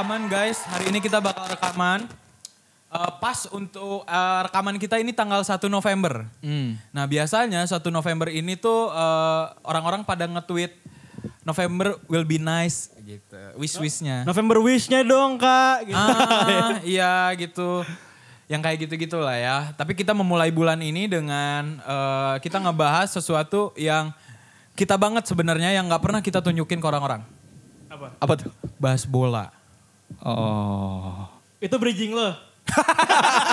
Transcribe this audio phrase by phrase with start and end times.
[0.00, 0.64] rekaman guys.
[0.64, 2.08] Hari ini kita bakal rekaman.
[2.88, 6.24] Eh, pas untuk eh, rekaman kita ini tanggal 1 November.
[6.88, 10.72] Nah biasanya 1 November ini tuh eh, orang-orang pada nge-tweet
[11.44, 13.36] November will be nice gitu.
[13.60, 14.24] Wish-wishnya.
[14.24, 15.92] November Wish-nya dong kak.
[15.92, 16.00] Gitu.
[16.00, 17.84] Ah, iya gitu.
[18.48, 19.58] Yang kayak gitu-gitu lah ya.
[19.76, 24.16] Tapi kita memulai bulan ini dengan eh, kita ngebahas sesuatu yang
[24.80, 27.20] kita banget sebenarnya yang nggak pernah kita tunjukin ke orang-orang.
[27.92, 28.16] Apa?
[28.16, 28.48] Apa tuh?
[28.80, 29.59] Bahas bola.
[30.20, 31.28] Oh.
[31.58, 32.30] Itu bridging lo.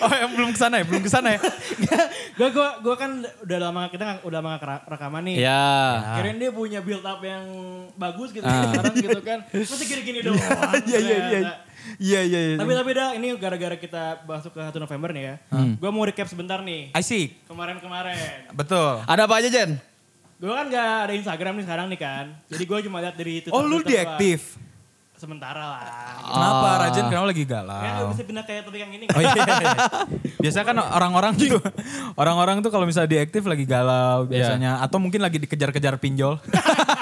[0.00, 1.40] Oh yang belum ke sana ya, belum ke sana ya.
[2.38, 5.36] gue gua, gua kan udah lama kita nggak- udah lama kera- rekaman nih.
[5.40, 5.64] Ya.
[6.16, 7.44] Kirain dia punya build up yang
[7.96, 9.38] bagus gitu sekarang gitu kan.
[9.50, 10.38] Masa gini-gini doang.
[10.84, 11.40] Iya iya iya.
[11.98, 12.56] Iya iya iya.
[12.56, 15.34] Tapi tapi dah ini gara-gara kita masuk ke 1 November nih ya.
[15.50, 15.72] Hmm.
[15.74, 16.92] Gue mau recap sebentar nih.
[16.92, 17.40] Asik.
[17.44, 18.52] Kemarin-kemarin.
[18.52, 19.00] Betul.
[19.04, 19.80] Ada apa aja Jen?
[20.36, 22.24] Gue kan gak ada Instagram nih sekarang nih kan.
[22.46, 23.52] Jadi gue cuma lihat dari Twitter.
[23.52, 24.16] Oh lu gua.
[25.20, 25.80] Sementara lah.
[26.24, 26.80] Kenapa Ah.
[26.80, 27.76] Rajen kenapa lagi Kan galau?
[27.76, 29.04] gak bisa pindah kayak topik yang ini.
[29.06, 29.32] Oh iya.
[29.36, 29.76] iya.
[30.40, 31.60] Biasanya kan orang-orang tuh
[32.16, 36.40] orang-orang tuh kalau misalnya diaktif lagi galau biasanya atau mungkin lagi dikejar-kejar pinjol.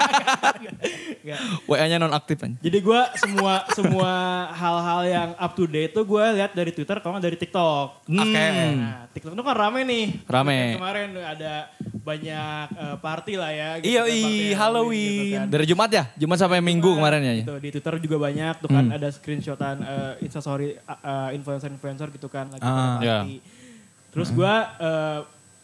[1.65, 2.55] WA-nya non aktif kan?
[2.57, 4.11] Jadi gue semua semua
[4.51, 8.05] hal-hal yang up to date tuh gue lihat dari Twitter kalau dari TikTok.
[8.05, 8.45] Oke.
[8.75, 10.05] Nah, TikTok itu kan rame nih.
[10.25, 10.59] Rame.
[10.75, 11.53] Kemarin ada
[11.99, 13.69] banyak eh, party lah ya.
[13.79, 15.39] Iya, kan, Halloween.
[15.39, 15.47] kan.
[15.51, 16.03] Dari Jumat ya?
[16.15, 17.33] Jumat sampai Minggu kemarin ya?
[17.41, 22.49] Gitu, di Twitter juga banyak tuh kan ada screenshotan eh, instastory eh, influencer-influencer gitu kan
[22.49, 22.97] lagi Ah.
[22.97, 23.39] party.
[24.09, 25.19] Terus gue eh,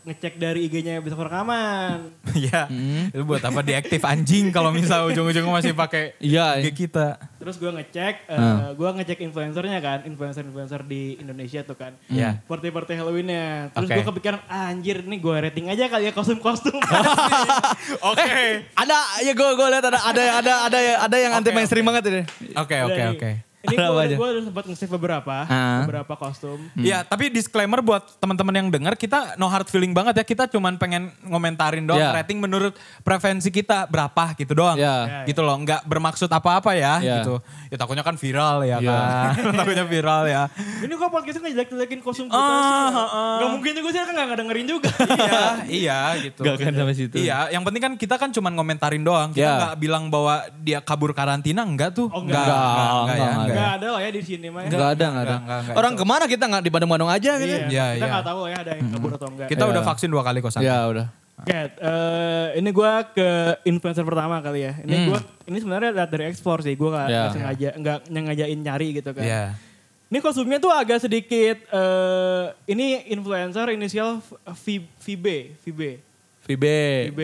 [0.05, 2.13] ngecek dari IG-nya besok rekaman.
[2.35, 2.67] Iya.
[3.15, 6.59] Itu buat apa diaktif anjing kalau misal ujung-ujungnya masih pakai Iya.
[6.59, 7.15] IG kita.
[7.39, 8.75] Terus gue ngecek, eh, Ah.
[8.75, 11.95] gue ngecek influencernya kan, influencer-influencer di Indonesia tuh kan.
[12.05, 12.43] Iya.
[12.43, 13.71] Party-party Halloween-nya.
[13.71, 13.95] Terus Oke.
[13.95, 16.75] gue kepikiran, ah, anjir nih gue rating aja kali ya kostum-kostum.
[18.11, 18.35] Oke.
[18.75, 22.03] Ada, ya gue gue lihat ada ada ada ada ada yang anti Oke, mainstream banget
[22.07, 22.21] ini.
[22.53, 23.31] Oke oke oke.
[23.65, 24.15] Ini gue apa aja?
[24.15, 25.81] gue udah sempat nge-save beberapa, Ah.
[25.81, 26.59] beberapa kostum.
[26.73, 30.23] Iya, tapi disclaimer buat teman-teman yang dengar kita no hard feeling banget ya.
[30.23, 32.13] Kita cuman pengen ngomentarin doang Iya.
[32.15, 34.75] rating menurut preferensi kita berapa gitu doang.
[34.75, 35.25] Iya.
[35.25, 37.15] Gitu loh, nggak bermaksud apa-apa ya Iya.
[37.19, 37.41] gitu.
[37.67, 38.91] Ya takutnya kan viral ya Iya.
[38.91, 39.33] kan.
[39.59, 40.43] takutnya viral ya.
[40.77, 42.95] Ini kok podcastnya ngejelek-jelekin kostum kita Ah, sih.
[42.95, 43.37] ah, ah.
[43.37, 44.89] Gak mungkin juga sih kan gak dengerin juga.
[45.17, 46.41] iya, iya gitu.
[46.41, 47.15] Gak akan sampai situ.
[47.17, 49.29] Iya, yang penting kan kita kan cuman ngomentarin doang.
[49.31, 49.53] Kita Iya.
[49.57, 52.07] nggak bilang bahwa dia kabur karantina enggak tuh.
[52.07, 52.41] Oh, enggak.
[52.41, 53.54] enggak, Enggak, enggak, ya, enggak, enggak.
[53.55, 54.61] Gak ada lah ya di sini mah.
[54.61, 54.67] ya.
[54.67, 55.09] Enggak ada, enggak ada.
[55.09, 55.75] enggak, enggak, enggak.
[55.75, 57.55] Orang ke mana kita nggak di Bandung-Bandung aja gitu.
[57.55, 58.13] Iya, Iya, kita iya.
[58.13, 59.47] gak tahu ya ada yang kabur atau enggak.
[59.47, 59.71] Kita Iya.
[59.71, 60.61] udah vaksin dua kali kok San.
[60.61, 61.07] Ya udah.
[61.35, 63.29] Oke, eh, ini gue ke
[63.65, 64.73] influencer pertama kali ya.
[64.79, 66.73] Ini gua ini sebenarnya lihat dari explore sih.
[66.73, 67.11] Gue gak, Hmm.
[67.11, 67.19] Ya.
[67.21, 69.19] nggak sengaja, nggak nyengajain nyari gitu kan.
[69.21, 69.43] Iya.
[70.05, 74.39] Ini kostumnya tuh agak sedikit, eh ini influencer inisial V-
[74.95, 75.25] VB,
[75.59, 75.81] VB,
[76.45, 76.77] Vibe.
[77.09, 77.21] VB,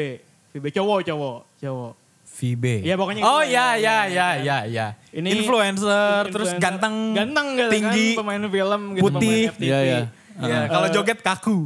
[0.51, 1.91] VB cowok, cowok, cowok.
[2.31, 2.81] VB.
[2.81, 3.53] Iya, pokoknya Oh gitu.
[3.53, 4.37] ya ya Iya, ya kan.
[4.39, 4.87] ya ya.
[5.11, 6.59] Ini influencer, terus Influencer.
[6.59, 9.41] ganteng, ganteng gitu tinggi, kan, pemain film gitu, putih.
[9.51, 9.61] pemain.
[9.61, 9.99] Iya, iya.
[10.41, 11.57] Iya, kalau joget kaku.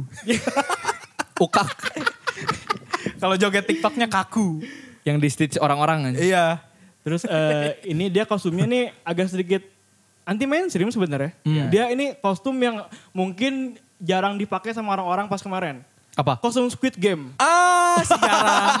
[1.44, 1.68] Ukak.
[3.22, 4.60] kalau joget TikToknya kaku.
[5.06, 6.18] yang di stitch orang-orang aja.
[6.18, 6.46] Iya.
[7.06, 9.62] Terus eh, ini dia kostumnya nih agak sedikit
[10.26, 11.30] anti mainstream sebenarnya.
[11.40, 11.70] Hmm.
[11.70, 15.86] Dia ini kostum yang mungkin jarang dipakai sama orang-orang pas kemarin.
[16.16, 16.40] Apa?
[16.40, 17.36] Kostum Squid Game.
[17.36, 18.72] Ah, sekarang.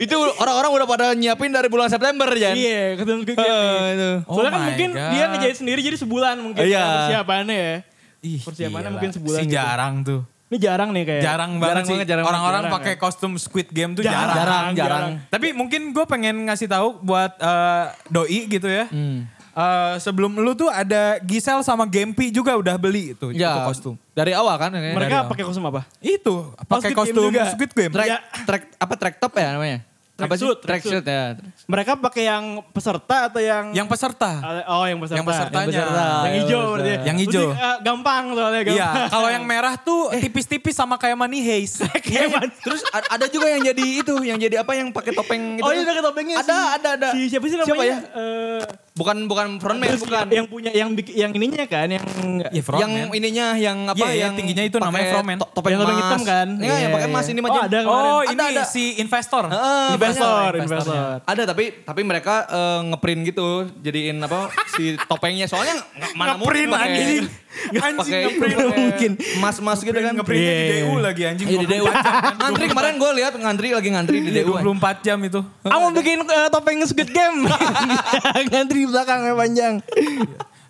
[0.00, 2.50] Itu orang-orang udah pada nyiapin dari bulan September ya.
[2.52, 3.50] Iya, kostum Squid Game.
[3.50, 3.94] Nih.
[3.94, 4.10] itu.
[4.24, 5.10] Oh Soalnya kan my mungkin God.
[5.10, 6.84] dia ngejahit sendiri jadi sebulan mungkin Iya.
[6.84, 7.76] persiapannya ya.
[8.24, 8.94] Ih, Persiapannya gila.
[8.94, 9.54] mungkin sebulan Si gitu.
[9.54, 10.20] jarang tuh.
[10.44, 11.22] Ini jarang nih kayak.
[11.24, 11.94] Jarang banget Jarang sih.
[11.98, 14.36] banget, Orang-orang pakai kostum Squid Game tuh Jarang, jarang.
[14.36, 15.04] Jarang, jarang.
[15.28, 18.86] Tapi mungkin gue pengen ngasih tahu buat eh, doi gitu ya.
[18.86, 19.26] Hmm.
[19.54, 23.94] Eh, sebelum lu tuh ada Gisel sama Gempi juga udah beli itu, itu Ya, kostum.
[24.10, 24.74] Dari awal kan?
[24.74, 25.86] Mereka pakai kostum apa?
[25.98, 27.54] Itu pakai kostum juga.
[27.54, 27.94] Squid Game.
[27.94, 28.18] Track, Ya.
[28.42, 29.78] track, apa track top ya namanya?
[30.14, 30.46] apa sih?
[30.46, 31.02] Tracksuit, Track tracksuit.
[31.02, 31.22] suit ya.
[31.64, 34.30] Mereka pakai yang peserta atau yang Yang peserta.
[34.66, 35.16] Oh, yang peserta.
[35.16, 35.56] Yang pesertanya.
[35.56, 35.96] Yang, peserta.
[35.96, 36.68] yang Yang hijau peserta.
[36.68, 36.90] berarti.
[36.90, 36.98] ya?
[37.02, 37.40] Yang hijau.
[37.42, 38.76] Berarti, eh, gampang soalnya gampang.
[38.76, 41.88] Iya, kalau yang merah tuh tipis-tipis sama kayak Money Haze.
[42.04, 42.52] Kayak mana?
[42.54, 45.64] Terus a- ada juga yang jadi itu, yang jadi apa yang pakai topeng itu.
[45.64, 47.08] Oh iya pakai topengnya Ada, si- ada, ada.
[47.10, 47.66] Si siapa sih namanya?
[47.66, 47.98] Siapa ya?
[48.12, 48.62] Eh,
[48.94, 50.22] Bukan bukan frontman, terus bukan.
[50.30, 52.06] Yang punya yang yang ininya kan yang
[52.46, 52.86] Iya, frontman.
[52.94, 55.36] yang ininya yang apa Iya, iya, yang tingginya itu namanya frontman.
[55.36, 56.46] to- topeng Yang topeng hitam kan?
[56.46, 57.32] Enggak, yang Iya, pakai emas iya.
[57.34, 59.50] ini mah Oh, ada Oh, ini si investor.
[59.50, 61.04] Heeh, investor, investor.
[61.26, 63.48] Ada tapi tapi mereka eh, ngeprint gitu,
[63.78, 67.24] jadiin apa si topengnya soalnya nggak- mana pakai- anjing.
[67.72, 68.56] Anjing, pakai ngeprint.
[68.74, 69.12] Mungkin.
[69.38, 70.12] emas-emas gitu kan.
[70.12, 70.74] Ngeprintnya di Iya.
[70.82, 71.46] DU lagi anjing.
[71.46, 71.84] Iya di DU.
[71.84, 72.34] 24 jam kan.
[72.42, 74.52] Ngantri kemarin gue lihat ngantri lagi ngantri di Iya, DU.
[74.58, 75.40] 24 jam itu.
[75.62, 77.46] Aku mau bikin eh, topeng Squid Game.
[78.50, 79.74] Ngantri di belakangnya panjang.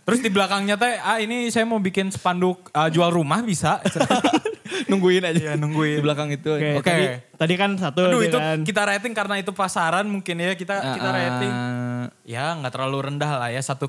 [0.04, 3.80] Terus di belakangnya teh, ah ini saya mau bikin spanduk ah, jual rumah bisa.
[4.90, 5.40] nungguin aja.
[5.40, 5.98] Iya, nungguin.
[5.98, 6.50] Di belakang itu.
[6.50, 6.84] Oke, Oke.
[6.84, 7.04] Tadi,
[7.36, 8.60] tadi kan satu Aduh itu kan.
[8.62, 12.98] kita rating karena itu pasaran mungkin ya kita kita Ah, rating ah, ya nggak terlalu
[13.10, 13.80] rendah lah ya 1,5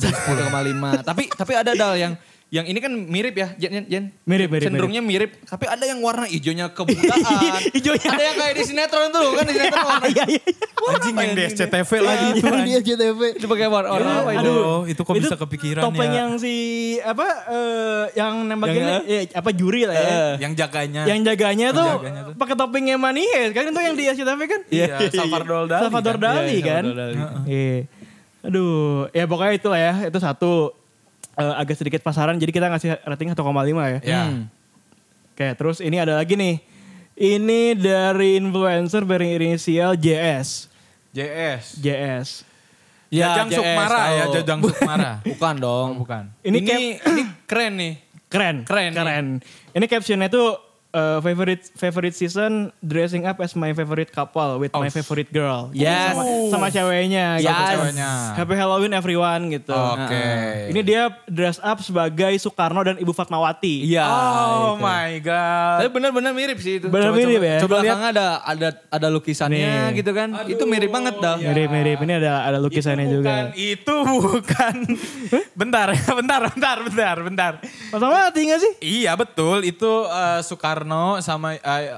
[0.00, 0.48] dari 10.
[0.48, 1.04] 10,5.
[1.04, 2.12] tapi tapi ada dal yang
[2.50, 4.04] yang ini kan mirip ya, Jen, Jen, Jen.
[4.26, 5.38] Mirip, mirip, Cenderungnya mirip.
[5.46, 7.62] tapi ada yang warna hijaunya kebudaan.
[7.78, 8.10] Hijaunya.
[8.10, 10.06] Ada yang kayak di sinetron tuh kan di sinetron warna.
[10.10, 10.66] Iya, iya, iya.
[10.90, 12.42] Anjing yang di SCTV lagi itu.
[12.42, 12.72] Yang di.
[12.82, 13.20] SCTV.
[13.38, 14.42] Itu pakai warna, warna apa itu?
[14.42, 16.18] Aduh, itu kok bisa kepikiran topeng ya?
[16.26, 16.54] yang si
[16.98, 20.08] apa eh, yang nembaknya Yang, eh, apa juri lah ya.
[20.42, 21.02] Yang jaganya.
[21.06, 21.90] Yang jaganya tuh
[22.34, 24.60] pakai topengnya Manihes kan itu yang di SCTV kan?
[24.66, 25.82] Iya, Salvador Dali.
[25.86, 26.24] Salvador kan?
[26.26, 26.82] Dali Iya, kan?
[26.82, 27.16] Salvador Dali.
[27.46, 27.78] Iya.
[28.40, 29.92] Aduh, ya pokoknya itu lah ya.
[30.08, 30.79] Itu satu
[31.36, 33.98] eh, agak sedikit pasaran jadi kita ngasih rating 1,5 ya.
[34.02, 34.22] Ya.
[34.26, 34.50] Hmm.
[35.32, 36.60] Oke, terus ini ada lagi nih.
[37.14, 40.72] Ini dari influencer berinisial JS.
[41.12, 41.76] JS.
[41.76, 42.28] JS.
[43.10, 44.32] Jajang JS, Sukmara ya, tahu.
[44.38, 45.12] Jajang Sukmara.
[45.34, 45.88] Bukan dong.
[45.98, 46.30] Oh, bukan.
[46.40, 47.94] Ini Ini, cap- ini keren nih.
[48.30, 48.56] Keren.
[48.62, 48.96] Keren nih.
[49.02, 49.26] Keren.
[49.74, 50.54] Ini captionnya tuh
[50.92, 55.70] uh, favorite favorite season dressing up as my favorite couple with my favorite girl.
[55.72, 56.12] Yes.
[56.12, 57.38] Sama, sama ceweknya.
[57.38, 57.46] Yes.
[57.46, 57.62] gitu.
[57.76, 58.10] Ceweknya.
[58.34, 59.70] Happy Halloween everyone gitu.
[59.72, 60.24] Oke.
[60.68, 63.86] Ini dia dress up sebagai Soekarno dan Ibu Fatmawati.
[63.86, 64.04] Iya.
[64.04, 64.82] Oh itu.
[64.82, 65.76] my god.
[65.78, 66.86] Tapi benar-benar mirip sih itu.
[66.90, 67.58] Benar Coba- mirip coba- ya.
[67.60, 69.58] Coba belakangnya ada ada ada lukisannya
[69.94, 70.02] Nih.
[70.02, 70.28] gitu kan.
[70.44, 71.36] Itu mirip banget dah.
[71.38, 71.98] Mirip-mirip.
[72.02, 73.30] Ini ada ada lukisannya itu juga.
[73.30, 74.74] bukan, Itu bukan.
[75.54, 75.88] bentar,
[76.18, 77.52] bentar, bentar, bentar, bentar.
[77.90, 78.72] Fatmawati gak sih?
[79.00, 80.79] Iya betul, itu eh, Soekarno
[81.20, 81.92] sama eh,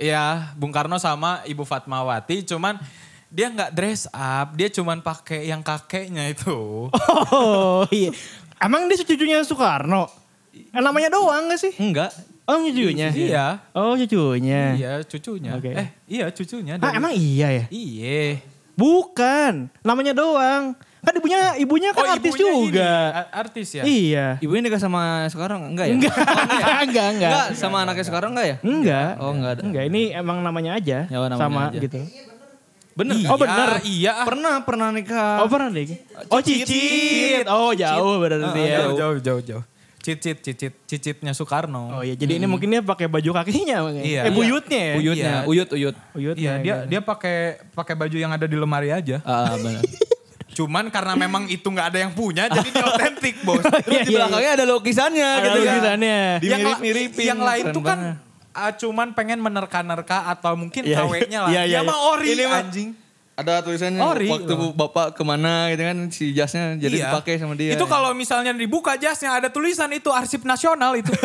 [0.00, 2.80] ya Bung Karno sama Ibu Fatmawati, cuman
[3.28, 6.86] dia nggak dress up, dia cuman pakai yang kakeknya itu.
[7.34, 8.14] Oh iya.
[8.62, 10.06] Emang dia cucunya Soekarno?
[10.54, 11.74] Eh, namanya doang gak sih?
[11.76, 12.14] Enggak.
[12.46, 13.10] Oh cucunya?
[13.10, 13.46] Iya.
[13.74, 14.78] Oh cucunya.
[14.78, 15.50] Iya cucunya.
[15.58, 15.74] Oke.
[15.74, 16.78] Eh iya cucunya.
[16.78, 17.64] Ah dari- emang iya ya?
[17.68, 18.38] Iya.
[18.78, 20.74] Bukan, namanya doang.
[21.04, 22.88] Kan ibunya ibunya kan artis ibunya ini, juga.
[23.12, 23.82] a- artis ya?
[23.82, 24.26] Iya.
[24.38, 25.94] Ibunya nikah sama sekarang enggak ya?
[25.94, 27.30] Enggak, enggak, enggak, enggak.
[27.30, 28.56] Enggak, sama anaknya sekarang enggak ya?
[28.60, 29.10] Enggak.
[29.18, 29.62] Oh, enggak ada.
[29.62, 30.98] Enggak, ini emang namanya aja.
[31.04, 31.78] Ya, oh, namanya sama aja.
[31.78, 32.00] gitu.
[32.94, 33.14] Bener.
[33.16, 33.68] Iya, Oh, bener.
[33.82, 34.10] Iya.
[34.12, 34.24] ah.
[34.24, 35.42] Pernah pernah nikah.
[35.42, 35.98] Oh pernah deh.
[36.28, 37.44] Oh cicit.
[37.44, 38.78] Oh jauh berarti ya.
[38.80, 39.64] Jauh, jauh, jauh, jauh.
[39.98, 41.88] Cicit, cicit, cicitnya Soekarno.
[41.90, 43.82] Oh iya, jadi ini mungkin dia pakai baju kakinya.
[43.82, 44.02] makanya.
[44.04, 44.20] Iya.
[44.28, 44.94] Eh buyutnya ya?
[44.94, 45.48] Uyutnya, Iya.
[45.48, 45.96] uyut uyut.
[46.12, 46.42] Buyutnya.
[46.44, 46.88] Iya, dia gitu.
[46.92, 47.36] dia pakai
[47.72, 49.24] pakai baju yang ada di lemari aja.
[49.24, 49.80] Ah, benar.
[50.54, 53.60] Cuman karena memang itu nggak ada yang punya, jadi dia otentik, bos.
[53.60, 55.60] Terus Iya, di iya, belakangnya ada lukisannya Ada gitu kan.
[55.60, 56.16] lukisannya.
[56.16, 57.98] yang, la- Dimirip-miripin, yang lain keren tuh kan
[58.52, 61.50] ah, cuman pengen menerka-nerka atau mungkin Iya, KW-nya lah.
[61.50, 61.80] iya, iya, Dia iya.
[61.84, 62.90] mah ori Ini anjing.
[63.34, 64.30] Ada tulisannya Ori.
[64.30, 67.06] waktu bapak ke mana gitu kan si jasnya jadi Iya.
[67.10, 67.74] dipakai sama dia.
[67.74, 71.10] Itu kalau misalnya dibuka jasnya ada tulisan itu arsip nasional itu.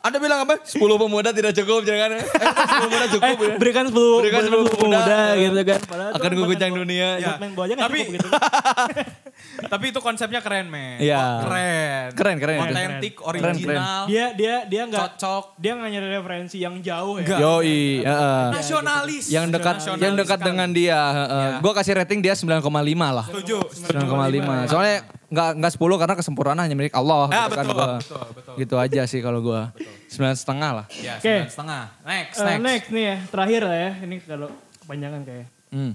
[0.00, 0.64] Anda bilang apa?
[0.64, 2.16] 10 pemuda tidak cukup jangan.
[2.16, 3.54] Eh, 10 pemuda Eh, cukup ya.
[3.54, 5.80] berikan 10 Berikan 10 pemuda, pemuda, gitu kan.
[5.82, 7.08] Padahal Akan buat- dunia.
[7.18, 8.28] buat main bola aja Tapi- cukup gitu.
[9.62, 11.00] Tapi itu konsepnya keren, men.
[11.00, 11.16] Iya.
[11.16, 12.08] Wah, Keren.
[12.12, 12.58] Keren, keren.
[12.62, 14.02] Otentik, Keren, original.
[14.04, 15.44] Dia dia dia nggak Cocok.
[15.56, 17.36] dia nggak nyari referensi yang jauh ya.
[17.38, 18.44] Yoi, heeh.
[18.52, 19.24] Nasionalis.
[19.28, 20.48] Yang dekat Nasionalis yang dekat sekali.
[20.50, 21.48] dengan dia, heeh.
[21.50, 21.58] Iya.
[21.60, 22.72] Gua kasih rating dia 9,5
[23.10, 23.26] lah.
[23.26, 23.58] Setuju.
[23.86, 24.64] 9,5.
[24.66, 24.98] Soalnya
[25.30, 27.26] nggak nggak 10 karena kesempurnaan hanya milik Allah.
[27.26, 27.86] Ya, gitu kan betul, gua.
[27.96, 28.54] betul, betul.
[28.58, 29.70] Gitu aja sih kalau gua.
[30.06, 30.86] Sembilan setengah lah.
[30.92, 31.22] Ya, Oke.
[31.22, 31.82] sembilan setengah.
[32.02, 32.60] Next, Eh, next.
[32.60, 33.90] next nih ya, terakhir lah ya.
[34.00, 34.48] Ini kalau
[34.80, 35.46] kepanjangan kayak.
[35.70, 35.92] Hmm.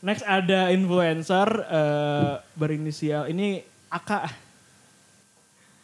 [0.00, 3.58] Next ada influencer eh, berinisial ini
[3.88, 4.30] Aka.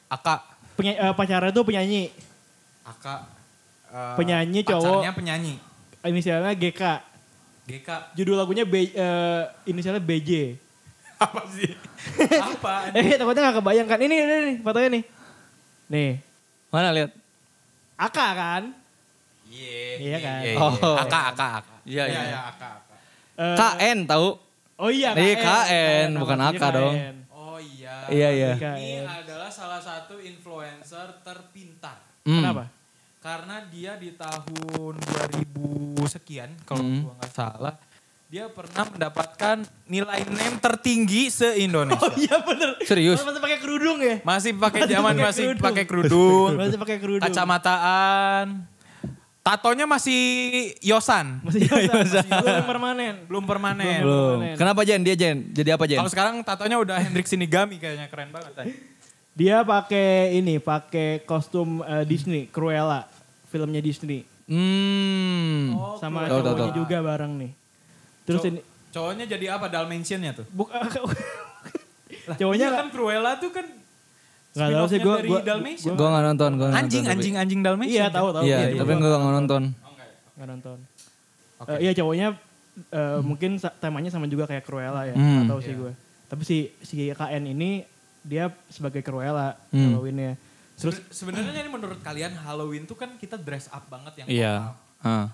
[0.09, 0.35] Aka.
[0.75, 2.11] Penya, eh, pacarnya tuh penyanyi.
[2.83, 3.27] Aka.
[3.89, 5.03] eh, Penyanyi cowok.
[5.03, 5.55] Pacarnya penyanyi.
[6.01, 6.83] Inisialnya GK.
[7.67, 7.89] GK.
[8.15, 10.55] Judul lagunya B, eh, inisialnya BJ.
[11.21, 11.71] Apa sih?
[12.33, 12.89] Apa?
[12.97, 13.99] Eh takutnya gak kebayangkan.
[14.01, 15.03] Ini, ini, nih fotonya nih.
[15.89, 16.13] Nih.
[16.69, 17.11] Mana lihat?
[17.95, 18.63] Aka kan?
[19.45, 19.85] Iya.
[19.99, 20.41] Iya kan?
[20.41, 20.73] iya, Oh.
[20.73, 21.03] iya.
[21.05, 21.75] Aka, Aka, Aka.
[21.85, 22.21] Iya, iya.
[22.25, 22.95] iya, Aka, Aka.
[23.37, 24.29] Eh, KN tahu?
[24.77, 25.45] Oh iya Iya, KN.
[25.45, 26.95] KN, bukan Aka dong.
[27.31, 27.95] Oh iya.
[28.09, 28.51] Iya, iya.
[28.57, 32.01] Ini adalah salah satu influencer terpintar.
[32.25, 32.41] Hmm.
[32.41, 32.65] Kenapa?
[33.21, 37.05] Karena dia di tahun 2000 sekian, kalau Hmm.
[37.05, 37.75] gua nggak salah,
[38.31, 39.57] dia pernah mendapatkan
[39.91, 41.99] nilai name tertinggi se-Indonesia.
[41.99, 42.79] Oh iya bener.
[42.87, 43.19] Serius?
[43.21, 44.23] Masih pakai kerudung ya?
[44.23, 47.27] Masih pakai zaman masih pakai kerudung, Masih pakai kerudung.
[47.27, 48.71] kacamataan.
[49.41, 50.21] Tatonya masih
[50.79, 52.23] Yosan, Masih biasa.
[52.23, 53.15] Belum permanen.
[53.27, 53.99] belum permanen.
[53.99, 54.37] Belum.
[54.39, 54.55] Permanen.
[54.55, 55.01] Kenapa Jen?
[55.03, 55.51] Dia Jen?
[55.51, 55.99] Jadi apa Jen?
[55.99, 58.53] Kalau sekarang tatonya udah Hendrik Sinigami kayaknya keren banget.
[58.63, 58.79] eh.
[59.33, 63.09] Dia pakai ini, pakai kostum eh, Disney, Cruella,
[63.49, 64.23] filmnya Disney.
[64.47, 65.75] Hmm.
[65.99, 67.51] Sama Tahu, tahu, cowoknya juga bareng nih.
[68.23, 68.61] Terus Cow- ini
[68.91, 69.67] Cowoknya jadi apa?
[69.67, 70.47] Dalmatiannya tuh?
[70.51, 70.77] buka
[72.31, 73.67] cowoknya Iya kan Cruella tuh kan
[74.51, 75.95] Nggak tahu sih, gua- Dalmatian.
[75.95, 77.95] Gua nggak nonton, gua anjing, nonton, anjing, anjing Dalmatian.
[77.95, 78.43] Iya tahu tahu.
[78.43, 79.63] Iya, Iya, tapi gua gua nggak nonton.
[80.35, 80.79] nggak nonton.
[81.57, 81.71] Oke.
[81.71, 82.29] Eh, iya cowoknya
[82.91, 85.15] eh, mungkin sa- temanya sama juga kayak Cruella ya.
[85.15, 85.23] Hmm.
[85.39, 85.93] Nggak tahu sih gue.
[86.27, 87.87] Tapi si si KN ini
[88.21, 89.95] dia sebagai Cruella Hmm.
[89.95, 90.35] Halloweennya.
[90.75, 94.55] Sebe- Sebenarnya ini menurut kalian Halloween tuh kan kita dress up banget yang Iya.
[94.99, 95.25] total.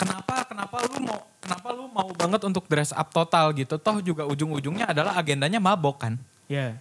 [0.00, 0.02] Ah.
[0.02, 3.76] Kenapa kenapa lu mau kenapa lu mau banget untuk dress up total gitu?
[3.76, 6.16] Toh juga ujung-ujungnya adalah agendanya mabok kan?
[6.48, 6.80] Ya.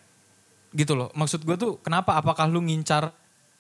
[0.71, 1.11] Gitu loh.
[1.11, 3.11] Maksud gue tuh kenapa apakah lu ngincar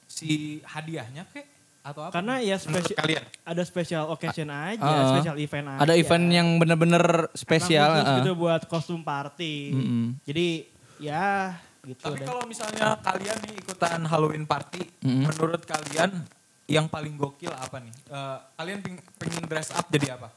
[0.05, 1.45] si hadiahnya kek
[1.79, 2.13] atau apa?
[2.15, 3.23] Karena ya spesial kalian.
[3.43, 5.09] ada special occasion aja, Ah.
[5.13, 5.79] special event aja.
[5.83, 7.89] Ada event yang bener-bener spesial.
[7.99, 8.17] Ah.
[8.17, 9.75] gitu buat kostum party.
[9.75, 10.05] Mm-mm.
[10.23, 15.23] Jadi ya gitu Tapi kalau misalnya kalian nih ikutan Halloween party, Mm-mm.
[15.25, 16.27] menurut kalian
[16.69, 17.93] yang paling gokil apa nih?
[18.13, 20.29] Eh, kalian ping- pengen dress up jadi apa?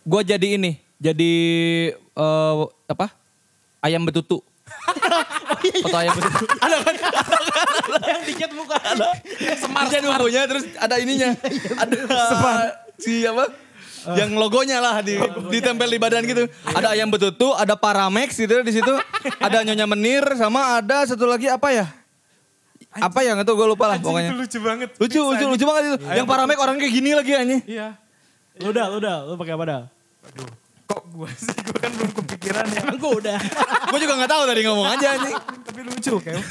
[0.00, 1.32] Gue jadi ini, jadi
[1.94, 2.54] eh,
[2.88, 3.12] apa?
[3.84, 4.40] Ayam betutu.
[5.84, 6.44] Foto ayam betutu.
[6.64, 6.94] ada kan?
[8.08, 9.08] yang dikit bukan ada.
[9.60, 11.30] Smart, Ada logonya terus ada ininya.
[11.82, 11.96] ada
[12.96, 13.52] si apa?
[14.16, 15.20] Yang logonya lah di
[15.52, 16.48] ditempel di badan gitu.
[16.72, 18.94] Ada ayam betutu, ada Paramex gitu di situ.
[19.36, 21.99] ada Nyonya Menir sama ada satu lagi apa ya?
[22.90, 24.34] Apa yang itu gue lupa lah pokoknya.
[24.34, 24.90] lucu banget.
[24.98, 25.96] Lucu, lucu, lucu banget itu.
[26.10, 27.62] Yang Paramex orang kayak gini lagi anjing.
[27.70, 27.88] Iya.
[28.58, 29.82] Lu udah, lu udah, lu pakai apa dah?
[30.26, 30.50] Aduh,
[30.90, 31.54] kok gue sih?
[31.54, 32.80] Gue kan belum kepikiran ya.
[32.82, 33.38] Emang gue udah.
[33.94, 35.36] gue juga gak tahu tadi ngomong aja anjing.
[35.38, 36.42] Tapi lucu kayak.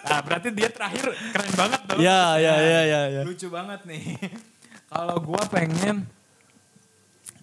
[0.00, 1.98] Nah, berarti dia terakhir keren banget dong.
[2.00, 3.22] Ya, ya, ya, ya, ya.
[3.28, 4.16] Lucu banget nih.
[4.88, 5.96] Kalau gue pengen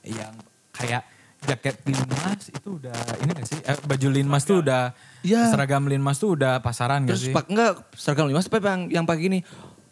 [0.03, 0.33] yang
[0.73, 1.05] kayak
[1.45, 3.59] jaket linmas itu udah ini gak sih?
[3.61, 5.47] Eh, baju linmas tuh udah Iya.
[5.47, 7.33] seragam linmas tuh udah pasaran gak Terus sih?
[7.33, 9.39] pak enggak seragam limas tapi yang yang pakai gini.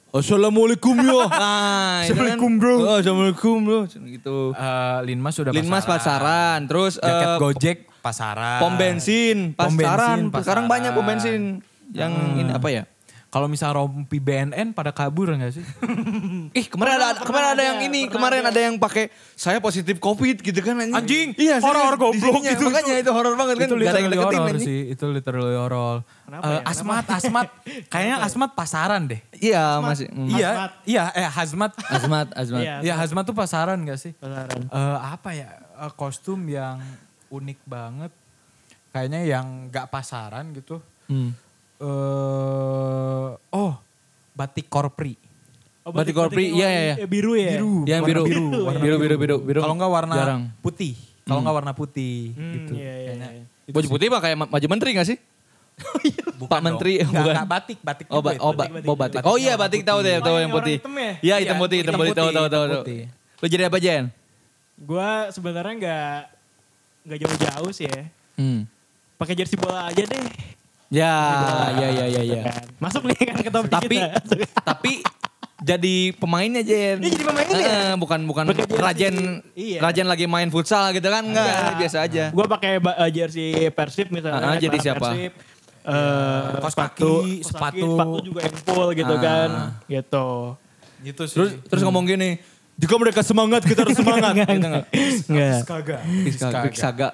[0.09, 1.23] Assalamualaikum yo.
[1.23, 2.35] Nah, itu kan.
[2.35, 2.75] Assalamualaikum, bro.
[2.77, 3.79] Oh, Assalamualaikum bro.
[3.87, 4.37] Gitu.
[4.51, 8.59] Eh, linmas sudah Linmas pasaran, terus Jaket eh, Gojek pasaran.
[8.59, 9.79] pom bensin Pom pasaran.
[9.79, 10.63] bensin, Sekarang pasaran.
[10.67, 11.41] banyak pom bensin
[11.91, 12.83] yang ini apa ya?
[13.31, 15.63] Kalau misal rompi BNN pada kabur gak sih?
[16.59, 20.59] Ih, kemarin ada kemarin ada yang ini, kemarin ada yang pakai saya positif Covid gitu
[20.59, 20.91] kan anjing.
[20.91, 22.51] Anjing, Iya, horor goblok sininya.
[22.51, 22.67] gitu.
[22.67, 23.67] Makanya itu horor banget kan.
[23.71, 24.67] itu Gak ada yang literally anjing.
[24.67, 25.55] sih, itu literally.
[25.55, 26.59] Kenapa Eh, ya?
[26.67, 27.47] asmat, asmat.
[27.95, 29.23] Kayaknya asmat pasaran deh.
[29.31, 30.11] Iya, masih.
[30.11, 30.27] mm.
[30.27, 30.71] Iya, Hazmat.
[30.83, 31.71] iya, eh hazmat.
[31.87, 32.61] Azmat, azmat.
[32.61, 32.75] Iya.
[32.83, 34.11] Iya, hazmat tuh pasaran gak sih?
[34.11, 34.59] Pasaran.
[34.67, 36.83] Eh, apa ya, eh, kostum yang
[37.31, 38.11] unik banget.
[38.91, 40.83] Kayaknya yang gak pasaran gitu.
[41.07, 41.31] Hmm.
[41.81, 43.73] Eh oh,
[44.33, 45.17] batik korpri.
[45.81, 46.95] Oh, Batik korpri, iya, iya, iya.
[46.95, 47.57] eh, Biru ya?
[47.57, 47.73] Biru.
[47.83, 48.23] Yang Warna biru.
[48.23, 49.59] biru, warna biru, biru, biru, biru.
[49.59, 50.41] Kalau nggak warna Jarang.
[50.59, 50.93] putih.
[51.21, 52.73] Kalau nggak warna putih Hmm, gitu.
[52.77, 53.43] Iya, iya, iya.
[53.63, 53.91] itu Baju sih.
[53.91, 55.17] putih mah kayak ma- maju menteri gak sih?
[56.37, 56.65] Bukan Pak dong.
[56.67, 57.33] Menteri, Nggak, bukan.
[57.33, 58.41] nggak, batik, batik Oh, juga ba itu.
[58.41, 59.15] oh, ba batik, oh, batik.
[59.17, 59.25] batik.
[59.25, 60.77] Oh iya, batik tahu deh, Oh, tahu yang yang warna putih.
[60.77, 61.13] ya?
[61.19, 62.81] Iya, hitam Iya, putih, hitam putih, tahu tahu tahu.
[63.41, 64.03] Lu jadi apa, Jen?
[64.77, 66.17] Gua sebenarnya nggak
[67.03, 68.01] nggak jauh-jauh sih ya.
[68.35, 68.69] Hmm.
[69.15, 70.25] Pakai jersey bola aja deh.
[70.91, 71.15] Ya,
[71.71, 72.41] ya, ya, ya, ya.
[72.43, 72.63] Kan.
[72.77, 74.59] Masuk nih kan ke topik Tapi, kita.
[74.61, 74.93] tapi
[75.57, 76.99] jadi pemainnya Jen.
[76.99, 77.55] Iya, jadi pemainnya.
[77.55, 78.75] Eh, bukan bukan jersey.
[78.75, 79.15] Rajen
[79.53, 79.79] Iya.
[79.79, 81.75] Rajen lagi main futsal gitu kan enggak, Enggak.
[81.79, 82.23] biasa aja.
[82.29, 84.43] Gua pakai eh, jersey Persib misalnya.
[84.43, 84.99] Ah, jadi siapa?
[85.07, 85.31] Persib.
[85.81, 87.57] Eh, Kaos sepatu, kaki, sepatu.
[87.63, 89.21] kaki, sepatu juga yang full gitu Ah.
[89.21, 89.49] kan.
[89.87, 90.27] Gitu.
[91.01, 91.35] Gitu sih.
[91.39, 92.35] Terus terus ngomong gini,
[92.75, 94.33] jika mereka semangat kita harus semangat.
[94.37, 94.85] gitu enggak?
[95.25, 96.01] Enggak.
[96.67, 97.09] Piskaga.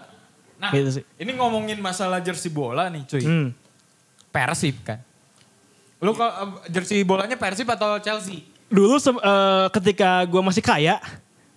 [0.57, 1.03] Nah, Gitu sih.
[1.15, 3.21] ini ngomongin masalah jersey bola nih cuy.
[3.21, 3.47] Hmm.
[4.37, 5.01] Persib kan.
[5.97, 8.45] Lu kok eh, jersey bolanya Persib atau Chelsea?
[8.69, 11.01] Dulu eh, ketika gue masih kaya,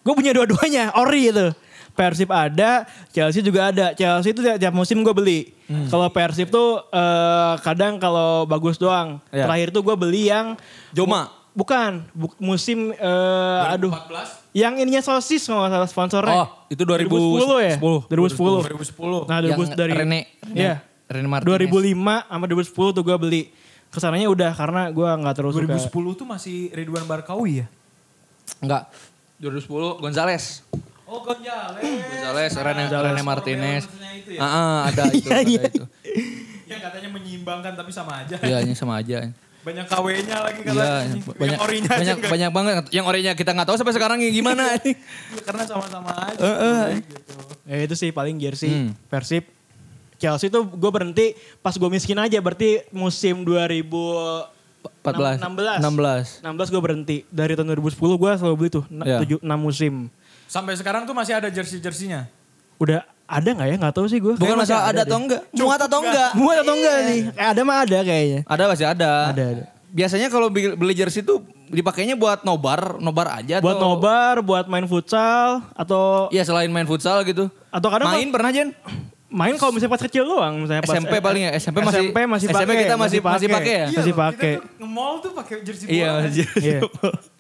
[0.01, 1.53] gue punya dua-duanya, ori itu.
[1.91, 3.93] Persib ada, Chelsea juga ada.
[3.93, 5.53] Chelsea itu tiap, tiap musim gue beli.
[5.69, 5.91] Hmm.
[5.93, 9.21] Kalau Persib tuh eh, kadang kalau bagus doang.
[9.29, 9.45] Iya.
[9.45, 10.57] Terakhir tuh gue beli yang
[10.97, 11.29] Joma.
[11.53, 14.55] bukan bu- musim eh, aduh 2014?
[14.55, 16.47] yang ininya sosis kalau salah sponsornya.
[16.47, 17.77] Oh, itu 2010 ya?
[17.77, 18.09] 2010.
[18.09, 19.29] 2010.
[19.29, 20.21] Nah, Yang 2000 dari Rene.
[20.55, 20.75] Iya.
[21.11, 21.59] Rene Martinez.
[21.67, 23.43] 2005 sama 2010 tuh gue beli.
[23.91, 25.67] Ke sananya udah karena gue nggak terus suka.
[25.67, 27.67] 2010 tuh masih Ridwan Barkawi ya?
[28.63, 28.87] Enggak.
[29.39, 29.67] 2010
[29.99, 30.63] Gonzales.
[31.05, 31.83] Oh Gonzales.
[31.83, 33.07] Gonzales, Rene, Gonzales.
[33.11, 33.83] Rene Martinez.
[34.15, 34.41] Itu ya?
[34.41, 35.59] Ah, ah, ada itu, Iya, iya.
[35.59, 35.85] ada itu.
[36.71, 38.39] Yang katanya menyeimbangkan tapi sama aja.
[38.39, 39.27] Iya, ini sama aja.
[39.61, 41.05] Banyak KW-nya lagi Iya, katanya.
[41.35, 42.75] banyak yang orinya banyak banyak banget.
[42.95, 44.65] Yang orinya kita nggak tahu sampai sekarang ya gimana.
[44.81, 44.95] Iya,
[45.43, 46.39] Karena sama-sama aja.
[46.95, 47.35] gitu.
[47.67, 48.95] Ya itu sih paling jersey Hmm.
[49.11, 49.45] Persib.
[50.21, 54.53] Chelsea tuh gue berhenti pas gue miskin aja berarti musim 2016
[55.01, 55.41] 14.
[55.81, 56.45] 16.
[56.45, 57.17] 16 gue berhenti.
[57.27, 59.19] Dari tahun 2010 gue selalu beli tuh Iya.
[59.25, 60.13] 7 6 musim.
[60.45, 62.29] Sampai sekarang tuh masih ada jersey-jersinya.
[62.77, 63.77] Udah ada nggak ya?
[63.77, 64.37] Nggak tahu sih gue.
[64.37, 65.43] Bukan masalah ada atau enggak.
[65.53, 66.31] Muat atau enggak.
[66.37, 67.21] Muat atau enggak nih?
[67.33, 68.41] Eh, ada mah ada kayaknya.
[68.45, 69.11] Ada pasti ada.
[69.33, 69.65] Ada, ada.
[69.91, 74.67] Biasanya kalau beli beli jersey tuh dipakainya buat nobar, nobar aja Buat atau nobar, buat
[74.67, 77.51] main futsal atau Iya selain main futsal gitu.
[77.71, 78.71] atau kadang main pernah Jen?
[79.31, 82.47] Main kalau misalnya pas kecil doang misalnya pas SMP paling ya, SMP masih SMP masih
[82.47, 83.87] SMP pakai kita masih masih pakai ya.
[83.89, 84.53] Masih pakai.
[84.53, 85.95] Tuh nge-mall tuh pakai jersey bola.
[85.95, 86.31] Iya, kan?
[86.59, 86.79] Iya.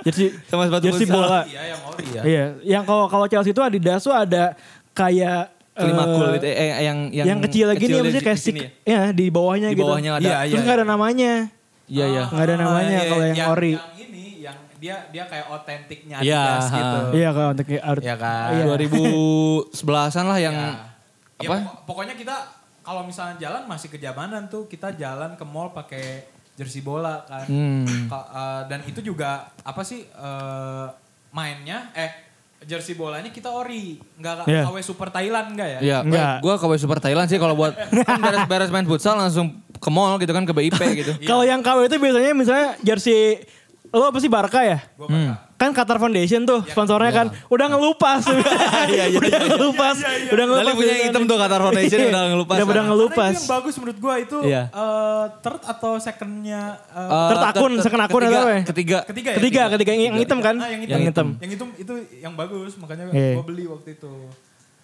[0.00, 1.40] Jersey Sama sepatu jersey bola.
[1.44, 2.23] Iya yang ori ya.
[2.23, 4.54] Iya, yang kalau kalau Chelsea itu Adidas tuh ada
[4.90, 8.23] kayak kelima Eh, cool itu eh, eh, yang yang yang, kecil lagi nih di- maksudnya
[8.23, 9.85] kayak di stick ya di bawahnya Di gitu.
[9.85, 10.23] bawahnya ada.
[10.23, 10.52] Iya, iya.
[10.52, 11.32] Terus nggak ada namanya.
[11.85, 12.23] Iya iya.
[12.28, 13.73] Nggak ada namanya Ah, kalau iya, yang ori.
[13.73, 16.76] Yang ini, yang dia dia kayak otentiknya Iya, Adidas ha.
[16.76, 16.99] gitu.
[17.16, 18.00] Iya kalau untuk art.
[18.00, 18.49] Iya kan.
[18.52, 18.64] Iya.
[18.68, 20.89] 2011-an lah yang Ya.
[21.40, 21.56] Ya, apa?
[21.59, 22.37] pokok- pokoknya kita
[22.80, 27.44] kalau misalnya jalan masih kejamanan tuh kita jalan ke mall pakai jersey bola kan.
[27.44, 27.85] Hmm.
[28.06, 30.87] Ka- eh, dan itu juga apa sih eh,
[31.30, 32.11] mainnya eh
[32.61, 34.62] jersey bolanya kita ori, nggak Iya.
[34.62, 35.80] KW Super Thailand enggak ya?
[35.80, 36.37] Iya, Enggak.
[36.38, 37.73] gue KW Super Thailand sih kalau buat
[38.04, 41.12] kan beres-beres main futsal langsung ke mall gitu kan ke BIP gitu.
[41.23, 43.40] Kalau yang KW itu biasanya misalnya jersey
[43.88, 44.78] lo apa sih Barca ya?
[44.94, 45.50] Gua pakai.
[45.61, 48.25] Kan Qatar Foundation tuh sponsornya kan udah ngelupas.
[48.88, 49.97] Iya, iya, udah ngelupas.
[50.33, 50.64] Udah ngelupas.
[50.64, 52.09] Lali punya yang hitam tuh Qatar Foundation Iya.
[52.09, 52.57] udah ngelupas.
[52.57, 53.31] Udah, udah Karena ngelupas.
[53.31, 54.62] itu yang bagus menurut gua itu Iya.
[54.67, 58.62] eh, third atau secondnya eh, Eh, Third akun, ter- second akun ketiga, atau apa ya?
[58.64, 58.99] Ketiga.
[59.05, 59.37] ketiga ya?
[59.37, 60.55] Ketiga, ketiga yang hitam kan?
[60.57, 60.97] Ah, yang hitam.
[60.97, 61.26] Yang hitam.
[61.37, 63.37] Yang hitam itu yang bagus makanya Iya.
[63.37, 64.12] gue beli waktu itu.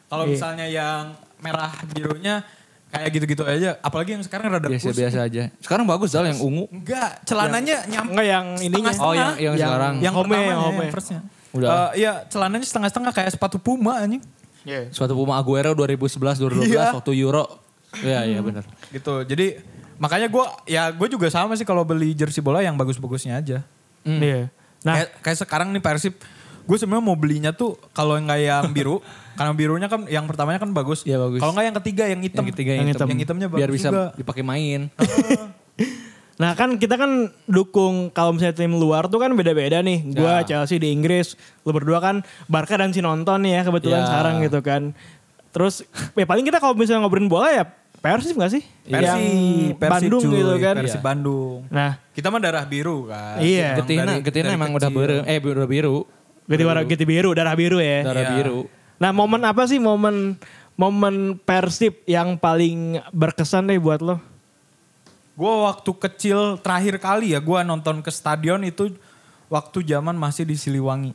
[0.06, 0.30] Kalau Iya.
[0.30, 1.02] misalnya yang
[1.38, 2.44] merah birunya
[2.86, 4.66] kayak gitu-gitu aja, apalagi yang sekarang rada.
[4.70, 5.50] Biasa-biasa aja.
[5.58, 6.64] Sekarang bagus Zal yang ungu.
[6.70, 8.92] Enggak, celananya nyampe Enggak yang ininya.
[9.02, 9.94] Oh yang yang, Yang- sekarang.
[10.00, 10.78] yang Home, pertama yang home.
[10.80, 11.20] yang firstnya.
[11.52, 11.68] Udah.
[11.72, 14.22] Eh, iya, celananya setengah-setengah kayak sepatu Puma anjing.
[14.90, 16.90] Suatu Puma Aguero 2011 2012 Iya.
[16.94, 17.44] waktu Euro.
[18.02, 18.66] Iya iya benar.
[18.90, 19.14] Gitu.
[19.24, 19.46] Jadi
[19.96, 23.58] makanya gue ya gue juga sama sih kalau beli jersey bola yang bagus-bagusnya aja.
[24.04, 24.50] Iya.
[24.84, 26.14] Nah, kayak, kayak sekarang nih Persib,
[26.66, 28.98] gue sebenarnya mau belinya tuh kalau nggak yang biru,
[29.38, 31.02] karena birunya kan yang pertamanya kan bagus.
[31.02, 31.38] Iya, bagus.
[31.38, 32.42] Kalau nggak yang ketiga yang hitam.
[32.42, 32.98] Yang ketiga yang, Yang hitam.
[32.98, 33.08] hitam.
[33.08, 34.04] Yang hitamnya bagus Biar bisa juga.
[34.14, 34.80] dipakai main.
[36.36, 37.10] Nah kan kita kan
[37.46, 40.04] dukung kalau misalnya tim luar tuh kan beda-beda nih.
[40.12, 40.44] Gua Ya.
[40.44, 41.32] Chelsea di Inggris,
[41.64, 44.06] lu berdua kan Barca dan si nonton nih ya kebetulan Ya.
[44.06, 44.82] sekarang gitu kan.
[45.48, 45.80] Terus
[46.12, 47.64] ya paling kita kalau misalnya ngobrolin bola ya
[47.96, 48.60] Persib gak sih?
[48.84, 49.22] Persib, Yang
[49.74, 50.74] Persib Bandung cuy, gitu kan.
[50.76, 51.58] Persib Bandung.
[51.66, 53.40] Nah, Kita mah darah biru kan.
[53.40, 53.80] Iya.
[53.80, 55.00] Getina, dari- Getina dari emang udah kecil.
[55.00, 55.16] biru.
[55.24, 55.98] Eh udah biru.
[56.46, 58.02] Ganti warna ganti biru, darah biru ya.
[58.02, 58.32] Darah Iya.
[58.38, 58.58] biru.
[58.96, 60.38] Nah, momen apa sih momen
[60.72, 64.16] momen Persib yang paling berkesan deh buat lo?
[65.32, 68.88] Gue waktu kecil terakhir kali ya gue nonton ke stadion itu
[69.46, 71.12] waktu zaman masih di Siliwangi.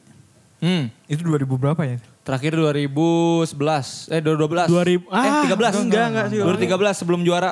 [0.61, 0.93] Hmm.
[1.09, 1.97] Itu 2000 berapa ya?
[2.21, 4.05] Terakhir 2011.
[4.07, 4.69] Eh 2012.
[4.69, 5.81] 2000 eh ah, 13.
[5.81, 6.69] enggak, enggak, Siliwangi.
[6.69, 7.51] 2013 sebelum juara.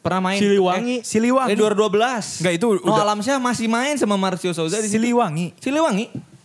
[0.00, 0.38] Pernah main.
[0.40, 0.96] Siliwangi.
[0.96, 1.50] Eh, Siliwangi.
[1.52, 2.40] eh 2012.
[2.40, 4.96] Enggak, itu No udah- Alamsyah masih main sama Marcio Souza di situ.
[4.96, 5.52] Siliwangi.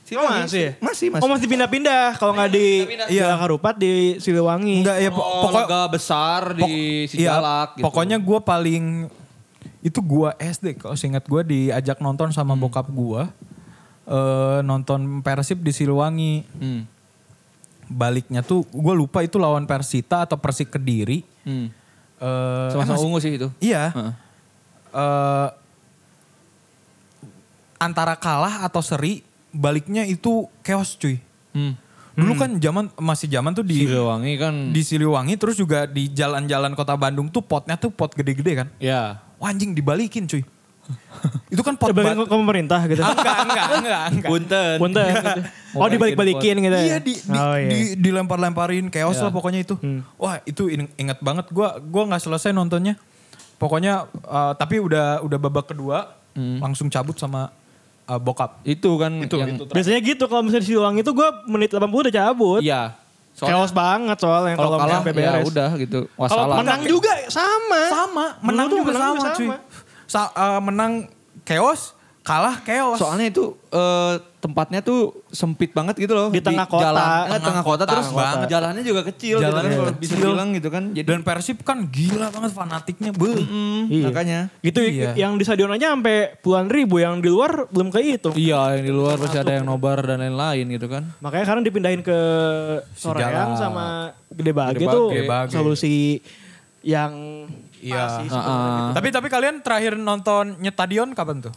[0.03, 0.35] Siliwangi.
[0.35, 0.71] Oh, masih ya?
[0.77, 1.23] Masih, masih.
[1.23, 2.67] Oh masih pindah-pindah kalau nggak di
[3.07, 3.23] Iya.
[3.25, 4.83] Jalan Harupat di Siliwangi.
[4.83, 6.71] Enggak ya po- oh, pokok lega besar di
[7.07, 7.83] Iya, Sijalak gitu.
[7.83, 8.85] Pokoknya gue paling
[9.79, 13.23] itu gue SD kalau seingat gue diajak nonton sama bokap gue
[14.03, 16.43] eh nonton Persib di Siliwangi.
[16.53, 16.83] Hmm.
[17.85, 21.23] Baliknya tuh gue lupa itu lawan Persita atau Persik Kediri.
[21.43, 21.71] Hmm.
[22.19, 23.47] Eh, Sama-sama eh, ungu sih itu.
[23.59, 23.91] Iya.
[23.91, 24.13] Heeh.
[24.93, 25.49] Eh,
[27.77, 31.21] antara kalah atau seri baliknya itu chaos cuy.
[31.53, 31.77] Hmm.
[32.13, 34.53] Dulu kan zaman masih zaman tuh di Siliwangi kan.
[34.69, 38.67] di Siliwangi terus juga di jalan-jalan kota Bandung tuh potnya tuh pot gede-gede kan.
[38.77, 39.17] ya.
[39.37, 40.45] Wah, anjing dibalikin cuy.
[41.47, 42.99] itu kan pot bat- ke pemerintah gitu.
[42.99, 44.29] enggak, enggak, enggak, enggak.
[44.29, 44.75] Punten.
[44.77, 45.41] Punten gitu.
[45.73, 46.83] Oh dibalik-balikin gitu ya?
[46.85, 47.69] Iya di, di, oh, iya.
[47.71, 49.23] di, dilempar-lemparin chaos Iya.
[49.25, 49.75] lah pokoknya itu.
[49.75, 50.03] Hmm.
[50.15, 52.99] Wah itu in- inget banget gua gua nggak selesai nontonnya.
[53.55, 56.57] Pokoknya eh, tapi udah udah babak kedua Hmm.
[56.59, 57.53] langsung cabut sama
[58.09, 58.59] eh, bokap.
[58.67, 59.63] Itu kan Itu, yang itu.
[59.69, 62.61] Biasanya gitu kalau misalnya di Siliwangi itu gue menit 80 udah cabut.
[62.61, 62.83] Iya.
[63.33, 65.99] Chaos banget soalnya kalau kalah ya udah gitu.
[66.05, 67.81] Kalau menang juga sama.
[67.89, 69.47] Sama, menang juga menang sama, juga cuy.
[69.49, 69.57] sama.
[70.05, 70.91] Sa- eh, menang
[71.41, 72.95] chaos, kalah chaos.
[72.95, 76.27] Soalnya itu eh, tempatnya tuh sempit banget gitu loh.
[76.27, 76.83] Di tengah kota.
[76.85, 78.47] Jalan, eh, Tengah tengah kota, kota terus banget.
[78.47, 79.35] jalannya juga kecil.
[79.37, 80.25] Jalannya gitu kan, juga bisa kecil.
[80.25, 80.83] bilang gitu kan.
[80.89, 83.11] Jadi Dan Persib kan gila banget fanatiknya.
[83.11, 83.35] Beuh.
[83.35, 84.03] mm, Iya.
[84.07, 84.39] makanya.
[84.59, 85.11] Gitu Iya.
[85.15, 88.33] yang di stadion aja sampai puluhan ribu yang di luar belum kehitung.
[88.33, 91.03] Iya yang di luar pasti ada yang nobar dan lain-lain gitu kan.
[91.19, 92.17] Makanya sekarang dipindahin ke
[92.93, 95.15] Soreang sama Gede Bage Gede tuh Bage.
[95.17, 95.51] Gede Bage.
[95.51, 95.95] solusi
[96.81, 97.11] yang
[97.77, 98.23] Iya.
[98.23, 98.39] sebenarnya.
[98.41, 98.91] ah.
[98.91, 101.53] Tapi tapi kalian terakhir nonton Nyetadion kapan tuh?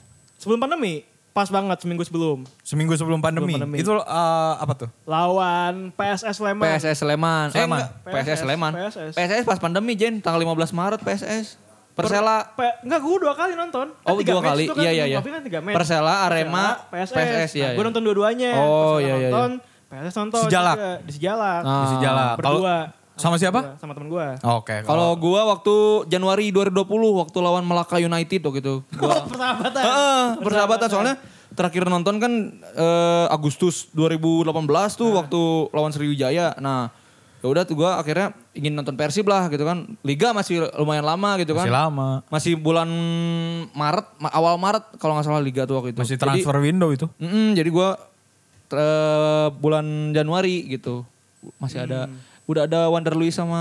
[0.47, 1.03] Sebelum pandemi,
[1.35, 2.47] pas banget seminggu sebelum.
[2.63, 3.59] Seminggu sebelum pandemi.
[3.59, 3.83] Sebelum pandemi.
[3.83, 4.89] Itu eh, apa tuh?
[5.03, 6.63] Lawan PSS Sleman.
[6.63, 7.51] PSS Sleman.
[7.51, 7.79] Eh, Sleman.
[7.83, 8.73] enggak, PSS Sleman.
[8.79, 9.13] PSS.
[9.19, 11.59] PSS pas pandemi Jen tanggal 15 Maret PSS.
[11.99, 13.91] Persela Pe- enggak, gue dua kali nonton.
[13.91, 15.19] Kan Oh tiga dua match kali, kan, iya iya iya.
[15.19, 15.77] Tapi kan tiga match.
[15.83, 17.17] Persela, Arema, PSS.
[17.19, 17.69] PSS, iya.
[17.75, 17.87] Gue iya.
[17.91, 18.51] nonton dua-duanya.
[18.63, 19.51] Oh, Persela iya, iya, nonton,
[19.91, 20.43] PSS nonton.
[20.47, 20.77] Sejalak.
[20.79, 20.93] juga.
[21.03, 21.63] Di Sejalak.
[21.67, 21.75] Ah.
[21.75, 22.35] Di Sejalak.
[22.39, 22.79] Kalau Berdua.
[23.17, 23.61] Sama siapa?
[23.63, 24.27] Gua, Sama temen gue.
[24.47, 24.77] Oke.
[24.83, 25.75] Kalau gua waktu
[26.07, 26.85] Januari 2020
[27.17, 28.75] waktu lawan Melaka United waktu itu.
[28.93, 29.83] Gua Persahabatan.
[29.83, 31.17] Heeh, persahabatan soalnya
[31.49, 32.33] terakhir nonton kan
[32.75, 34.53] eh, Agustus 2018
[34.93, 36.53] tuh waktu lawan Sriwijaya.
[36.59, 36.93] Nah,
[37.39, 39.89] ya udah tuh gua akhirnya ingin nonton Persib lah gitu kan.
[40.03, 41.65] Liga masih lumayan lama gitu kan.
[41.65, 42.09] masih lama.
[42.29, 42.89] Masih bulan
[43.73, 45.99] Maret, ma- awal Maret kalau nggak salah liga tuh waktu itu.
[45.99, 47.09] Masih Jadi- transfer window itu.
[47.17, 47.97] Mm-mm, jadi gua
[48.69, 51.01] eh, bulan Januari gitu.
[51.57, 52.11] masih ada
[52.47, 53.61] udah ada Wander Luiz sama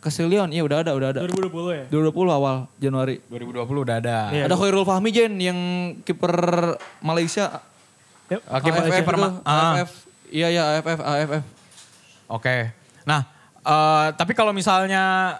[0.00, 0.52] Castellion.
[0.52, 1.20] Iya udah ada, udah ada.
[1.26, 1.84] 2020 ya?
[1.90, 3.16] 2020 awal Januari.
[3.26, 4.18] 2020 udah ada.
[4.30, 4.42] Iya.
[4.46, 5.58] ada Khairul Fahmi Jen yang
[6.04, 6.32] kiper
[7.02, 7.64] Malaysia.
[8.30, 8.40] Yep.
[8.46, 9.32] Ah, kiper- AFF kiper ah.
[9.42, 9.90] AFF.
[10.30, 11.44] Iya ya AFF AFF.
[12.30, 12.56] Oke.
[13.06, 13.20] Nah,
[13.62, 15.36] eh, tapi kalau misalnya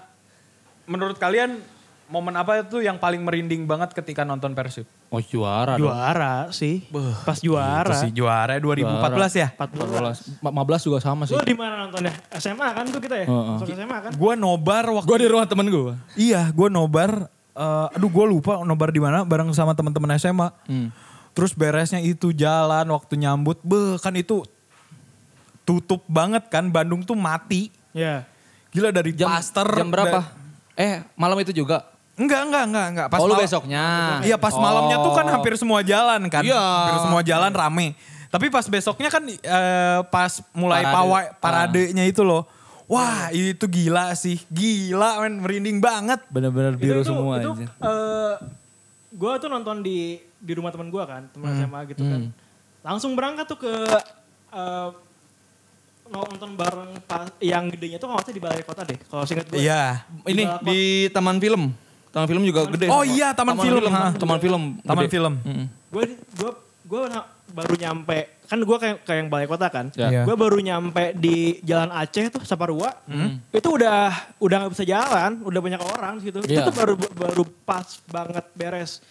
[0.87, 1.59] menurut kalian
[2.07, 4.87] momen apa itu yang paling merinding banget ketika nonton Persib?
[5.07, 5.87] Oh juara dong.
[5.87, 6.87] Juara sih.
[7.23, 7.87] Pas juara.
[7.89, 9.49] Itu sih juara 2014 ya.
[9.53, 10.39] 14.
[10.39, 10.47] 15
[10.83, 11.33] juga sama sih.
[11.33, 12.15] Lu di mana nontonnya?
[12.33, 13.27] SMA kan tuh kita ya?
[13.27, 13.55] Heeh.
[13.55, 14.11] Masuk SMA kan?
[14.15, 15.95] Gua nobar waktu Gue di rumah temen gue.
[16.15, 17.27] Iya, gue nobar.
[17.53, 20.53] eh, aduh, gue lupa nobar di mana bareng sama teman-teman SMA.
[20.65, 20.93] Hmm.
[21.33, 24.47] Terus beresnya itu jalan waktu nyambut, beh kan itu
[25.63, 26.69] tutup banget kan.
[26.69, 27.73] Bandung tuh mati.
[27.91, 28.29] Iya.
[28.71, 29.67] Gila dari Jam, Pasteur.
[29.67, 30.21] jam berapa?
[30.21, 30.33] da-
[30.77, 31.89] Eh malam itu juga.
[32.17, 33.07] Enggak, enggak, enggak, enggak.
[33.09, 33.85] Pas oh lu mal- besoknya.
[34.21, 35.33] Iya, pas malamnya tuh kan Oh.
[35.33, 36.43] hampir semua jalan kan.
[36.43, 36.57] Iya.
[36.57, 37.93] Hampir semua jalan rame.
[38.27, 40.97] Tapi pas besoknya kan eh, pas mulai Parade.
[40.97, 42.45] pawai paradenya itu loh.
[42.87, 44.39] Wah, itu gila sih.
[44.47, 46.23] Gila men, merinding banget.
[46.29, 47.67] Bener-bener biru itu, semua itu, aja.
[47.67, 48.35] eh,
[49.11, 52.23] gue tuh nonton di di rumah teman gue kan, teman SMA gitu kan.
[52.83, 53.73] Langsung berangkat tuh ke
[54.53, 54.89] eh,
[56.07, 58.99] nonton bareng pas, yang gedenya tuh kalau di balai kota deh.
[59.03, 59.59] Kalau singkat gue.
[59.59, 60.07] Iya.
[60.23, 61.75] Ini di Taman Film.
[62.11, 62.87] Taman Film juga gede.
[62.89, 64.11] Oh iya, Taman Film, ha.
[64.13, 64.63] Taman Film.
[64.81, 65.13] Taman gede.
[65.13, 65.35] film.
[65.41, 65.65] Mm.
[65.89, 66.51] Gue gue
[66.87, 67.01] gue
[67.47, 69.91] baru nyampe kan gue kayak kayak yang balai kota kan.
[69.93, 70.09] Ya.
[70.09, 70.23] Iya.
[70.23, 72.95] Gue baru nyampe di Jalan Aceh tuh Saparua.
[73.51, 76.39] Itu udah udah nggak bisa jalan, udah banyak orang gitu.
[76.43, 76.63] Iya.
[76.63, 79.03] Itu baru baru pas banget beres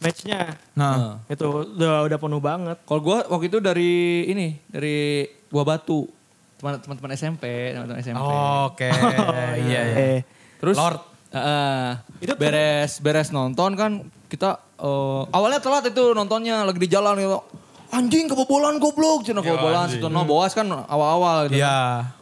[0.00, 0.56] matchnya.
[0.72, 2.76] Nah, Itu udah udah penuh banget.
[2.82, 3.92] Kalau gue waktu itu dari
[4.26, 6.08] ini, dari Buah Batu.
[6.56, 8.20] Teman- Teman-teman SMP, teman-teman SMP.
[8.20, 8.88] oke.
[9.60, 9.96] Iya, iya.
[9.96, 10.20] Eh,
[10.58, 11.09] Terus Lord.
[11.30, 11.86] Heeh.
[12.20, 13.90] Itu beres beres nonton kan
[14.26, 17.38] kita eh, awalnya telat itu nontonnya lagi di jalan gitu.
[17.90, 19.90] Anjing kebobolan goblok, cina kebobolan.
[19.90, 21.58] Situ no boas kan awal-awal gitu.
[21.58, 21.66] kan.
[21.66, 21.78] Iya.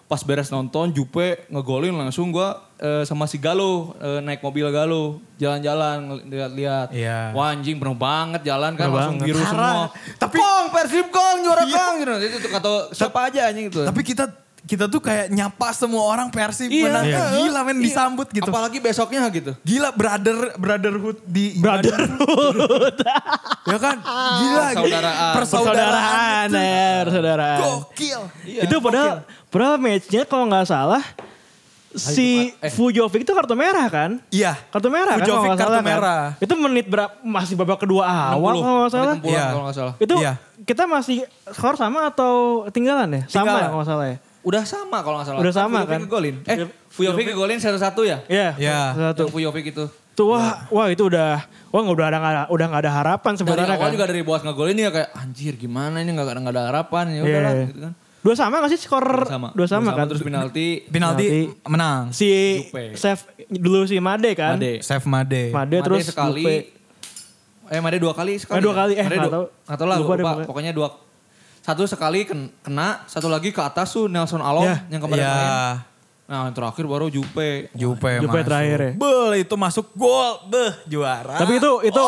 [0.08, 5.20] Pas beres nonton Jupe ngegolin langsung gua eh, sama si Galo eh, naik mobil Galo
[5.36, 6.88] jalan-jalan lihat-lihat.
[6.92, 7.36] Iya.
[7.36, 9.28] Wah anjing penuh banget jalan kan Penuh langsung banget.
[9.28, 9.92] biru semua.
[10.16, 12.12] Tapi- Kong Persib Kong juara Kong gitu.
[12.16, 13.84] Itu kata siapa aja anjing itu.
[13.84, 14.24] Tapi kita
[14.68, 16.84] kita tuh kayak nyapa semua orang Persib Iya.
[16.84, 17.04] menang.
[17.04, 17.20] Iya.
[17.32, 17.84] Gila men Iya.
[17.88, 18.46] disambut gitu.
[18.46, 19.56] Apalagi besoknya gitu.
[19.62, 22.96] Gila brother brotherhood di Brotherhood.
[23.64, 23.96] ya kan?
[24.04, 24.64] Gila.
[24.70, 25.32] Persaudaraan.
[25.34, 26.60] Persaudaraan itu.
[26.60, 27.58] ya, persaudaraan.
[27.64, 28.20] Gokil.
[28.44, 29.14] itu padahal
[29.48, 31.00] padahal matchnya kalau nggak salah
[31.88, 32.68] si eh.
[32.68, 34.20] Fujovic itu kartu merah kan?
[34.28, 34.52] Iya.
[34.68, 35.24] Kartu merah kan?
[35.24, 35.88] Fujovic kalau nggak kartu salah kan?
[35.96, 36.22] merah.
[36.36, 37.12] Itu menit berapa?
[37.18, 39.14] Masih babak kedua awal 60, kalau nggak salah.
[39.18, 39.44] Iya.
[39.48, 39.94] kalau nggak salah.
[39.96, 40.32] Itu Iya.
[40.62, 41.16] kita masih
[41.48, 42.32] skor sama atau
[42.68, 43.22] tinggalan ya?
[43.26, 43.56] Sama Tinggalan.
[43.58, 44.16] ya kalau nggak salah ya?
[44.40, 45.40] Udah sama kalau nggak salah.
[45.40, 46.00] Udah sama Fujovic kan?
[46.00, 46.36] ngegolin.
[46.42, 46.56] Eh,
[46.88, 48.18] Fujovic ngegolin satu-satu ya?
[48.26, 48.48] Iya.
[48.56, 48.78] Iya.
[48.94, 49.20] Satu.
[49.22, 49.84] Yang Fujovic itu.
[50.14, 53.30] Tuh wah, wah itu udah wah nggak udah ada nggak ada udah nggak ada harapan
[53.30, 53.94] Dari sebenarnya awal kan.
[53.94, 57.22] juga dari Boas ngegolin ya kayak anjir gimana ini nggak nggak ada harapan ya Iya,
[57.24, 57.66] udahlah iya.
[57.66, 57.92] gitu kan.
[58.18, 59.06] Dua sama nggak sih skor?
[59.06, 59.48] Dua sama.
[59.54, 60.06] Dua sama kan.
[60.06, 60.68] Terus penalti.
[60.84, 61.28] Penalti Penalti.
[61.64, 62.02] menang.
[62.10, 62.84] Si Jupe.
[62.94, 64.58] save dulu si Made kan.
[64.58, 64.82] Made.
[64.82, 65.42] Save Made.
[65.48, 66.66] Made, Made terus sekali.
[67.64, 68.58] Eh Made dua kali sekali.
[68.58, 68.78] Eh, dua ya?
[68.80, 69.46] kali, eh, Made nggak dua- tahu.
[69.64, 70.32] nggak tahu lah Lupa lupa.
[70.44, 70.88] Pokoknya dua.
[71.68, 74.80] Satu sekali ken- kena, satu lagi ke atas tuh Nelson Alom Ya.
[74.88, 75.34] yang kemarin Iya.
[75.34, 75.52] main.
[76.24, 77.68] Nah yang terakhir baru Jupe.
[77.72, 78.46] Jupe, Jupe masuk.
[78.46, 78.92] terakhir ya.
[78.94, 80.44] Bel itu masuk gol.
[80.46, 81.36] Beh juara.
[81.36, 82.04] Tapi itu itu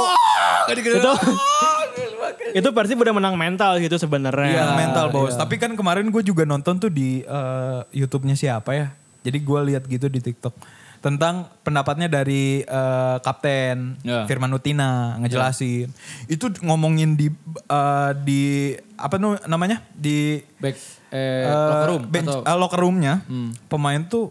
[0.71, 0.97] Gitu.
[0.97, 1.13] itu
[2.59, 4.49] itu Persib udah menang mental gitu sebenarnya.
[4.67, 4.77] Iya.
[4.77, 5.33] mental bos.
[5.33, 5.39] iya.
[5.39, 8.93] Tapi kan kemarin gue juga nonton tuh di eh, YouTube-nya siapa ya.
[9.21, 10.53] Jadi gue lihat gitu di TikTok
[11.01, 14.25] tentang pendapatnya dari eh, Kapten Ya.
[14.25, 15.89] Firman Utina ngejelasin.
[16.27, 17.29] Itu ngomongin di
[17.67, 20.77] eh, di apa namanya di Back
[21.09, 23.51] eh, eh, locker room bench, atau eh, locker room-nya Hmm.
[23.67, 24.29] pemain tuh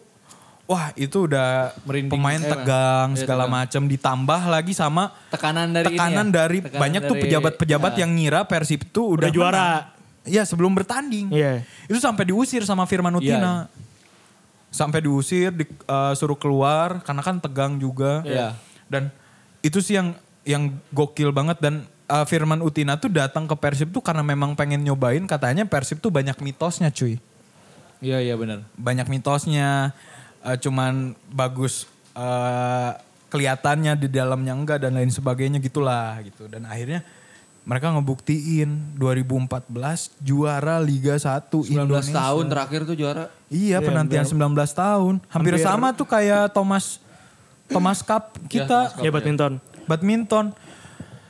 [0.63, 3.58] wah itu udah Merinding, pemain eh, tegang iya, segala tegang.
[3.58, 6.38] macam ditambah lagi sama tekanan dari tekanan ini ya?
[6.38, 7.99] dari Tekanan banyak tuh dari- pejabat-pejabat ya.
[8.05, 9.67] yang ngira Persib tuh udah, Udah juara.
[10.23, 11.34] Iya sebelum bertanding.
[11.34, 11.65] Iya.
[11.89, 13.65] Itu sampai diusir sama Firman Utina.
[14.69, 18.21] Sampai diusir, disuruh keluar karena kan tegang juga.
[18.21, 18.53] Iya.
[18.86, 19.10] Dan
[19.60, 20.13] itu sih yang
[20.45, 24.82] yang gokil banget dan uh, Firman Utina tuh datang ke Persib tuh karena memang pengen
[24.82, 27.22] nyobain katanya Persib tuh banyak mitosnya cuy.
[28.02, 28.65] Iya iya benar.
[28.76, 29.93] Banyak mitosnya
[30.41, 31.86] uh, cuman bagus
[32.17, 32.98] uh,
[33.30, 36.50] kelihatannya di dalamnya enggak dan lain sebagainya gitulah gitu.
[36.50, 37.06] Dan akhirnya
[37.67, 39.69] mereka ngebuktiin 2014
[40.26, 42.15] juara Liga 1 19 Indonesia.
[42.17, 43.30] tahun terakhir tuh juara.
[43.52, 44.34] Iya, penantian 19
[44.74, 45.22] tahun.
[45.30, 46.98] Hampir, Hampir- sama tuh kayak Thomas
[47.69, 49.54] Thomas Cup kita Thomas Ya badminton.
[49.86, 50.45] badminton.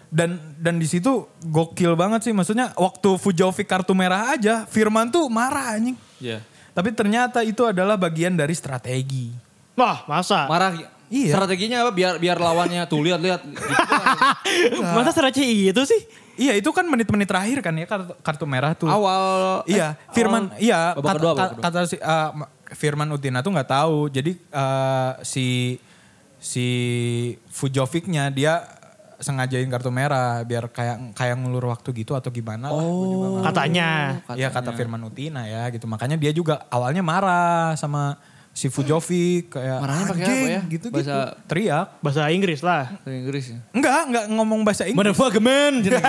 [0.09, 5.29] Dan dan di situ gokil banget sih maksudnya waktu Fujovic kartu merah aja Firman tuh
[5.29, 5.93] marah anjing.
[6.17, 6.41] Iya.
[6.69, 9.29] Tapi ternyata itu adalah bagian dari strategi.
[9.73, 10.45] Wah, masa?
[10.45, 10.73] Marah.
[11.09, 11.33] Iya.
[11.33, 11.91] Strateginya apa?
[11.91, 13.41] Biar biar lawannya tuh lihat lihat.
[13.41, 14.81] Gitu.
[14.97, 16.01] Masa strategi itu sih?
[16.35, 18.87] Iya itu kan menit-menit terakhir kan ya kartu, kartu merah tuh.
[18.87, 21.63] Awal Iya, Firman iya Babak kata, kedua, babak ka- kedua.
[21.65, 24.07] kata si uh, Ma- Firman Utina tuh nggak tahu.
[24.07, 25.75] Jadi uh, si
[26.39, 26.67] si
[27.49, 28.63] Fujovicnya dia
[29.19, 32.79] sengajain kartu merah biar kayak kayak ngulur waktu gitu atau gimana lah.
[32.79, 33.89] Gua juga Katanya.
[34.33, 35.85] Iya kata Firman Utina ya gitu.
[35.85, 38.15] Makanya dia juga awalnya marah sama
[38.49, 40.61] si Fujovic kayak Marahnya pakai apa ya?
[40.67, 40.95] gitu gitu.
[40.99, 41.87] Bahasa- Teriak.
[42.01, 42.91] Bahasa Inggris lah.
[42.97, 43.59] Bahasa Inggris ya.
[43.71, 44.99] Enggak, enggak ngomong bahasa Inggris.
[44.99, 45.73] Motherfucker man.
[45.83, 46.03] enggak,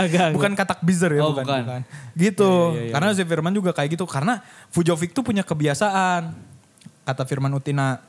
[0.00, 0.28] enggak.
[0.32, 1.62] Bukan katak bizar ya, Oh, bukan, bukan.
[1.62, 1.82] bukan.
[2.14, 2.50] Gitu.
[2.50, 2.92] Iya, iya, iya.
[2.94, 4.06] Karena si Firman juga kayak gitu.
[4.06, 6.34] Karena Fujovic tuh punya kebiasaan.
[7.04, 8.00] Kata Firman Utina.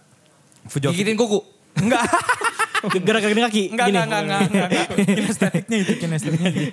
[0.66, 0.96] Fujovic.
[0.96, 1.42] Gigitin kuku.
[1.78, 2.02] Enggak.
[2.92, 3.64] Gerak gini kaki.
[3.72, 3.98] Enggak, gini.
[3.98, 5.16] enggak, enggak, enggak, enggak, enggak.
[5.16, 6.70] Kinestetiknya itu, kinestetiknya gitu.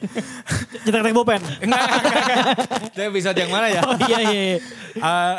[0.82, 1.42] Cetak-cetak bolpen.
[1.60, 1.82] Enggak,
[2.92, 3.80] Saya bisa yang mana ya?
[3.80, 4.56] Oh iya iya.
[4.94, 5.36] Uh,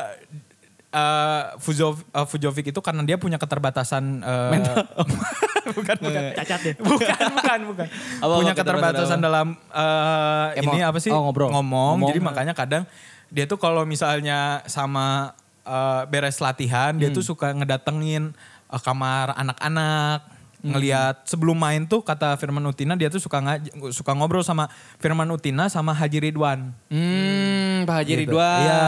[0.90, 4.54] uh, Fujov- uh, Fujovic itu karena dia punya keterbatasan uh,
[5.78, 6.74] bukan bukan Cacat deh.
[6.78, 7.88] bukan bukan bukan
[8.20, 11.50] Apa, punya apa, keterbatasan keterbatasan dalam uh, Emang- ini apa sih oh, ngobrol.
[11.50, 12.10] ngomong Ngomong.
[12.10, 12.84] jadi makanya kadang
[13.30, 15.34] dia tuh kalau misalnya sama
[15.64, 17.18] uh, beres latihan dia Hmm.
[17.18, 18.34] tuh suka ngedatengin
[18.70, 20.33] uh, kamar anak-anak.
[20.64, 25.28] Ngelihat sebelum main tuh kata Firman Utina dia tuh suka ngaj- suka ngobrol sama Firman
[25.28, 28.20] Utina sama Haji Ridwan Hmm, Pak Haji Gitu.
[28.26, 28.60] Ridwan.
[28.62, 28.82] Iya,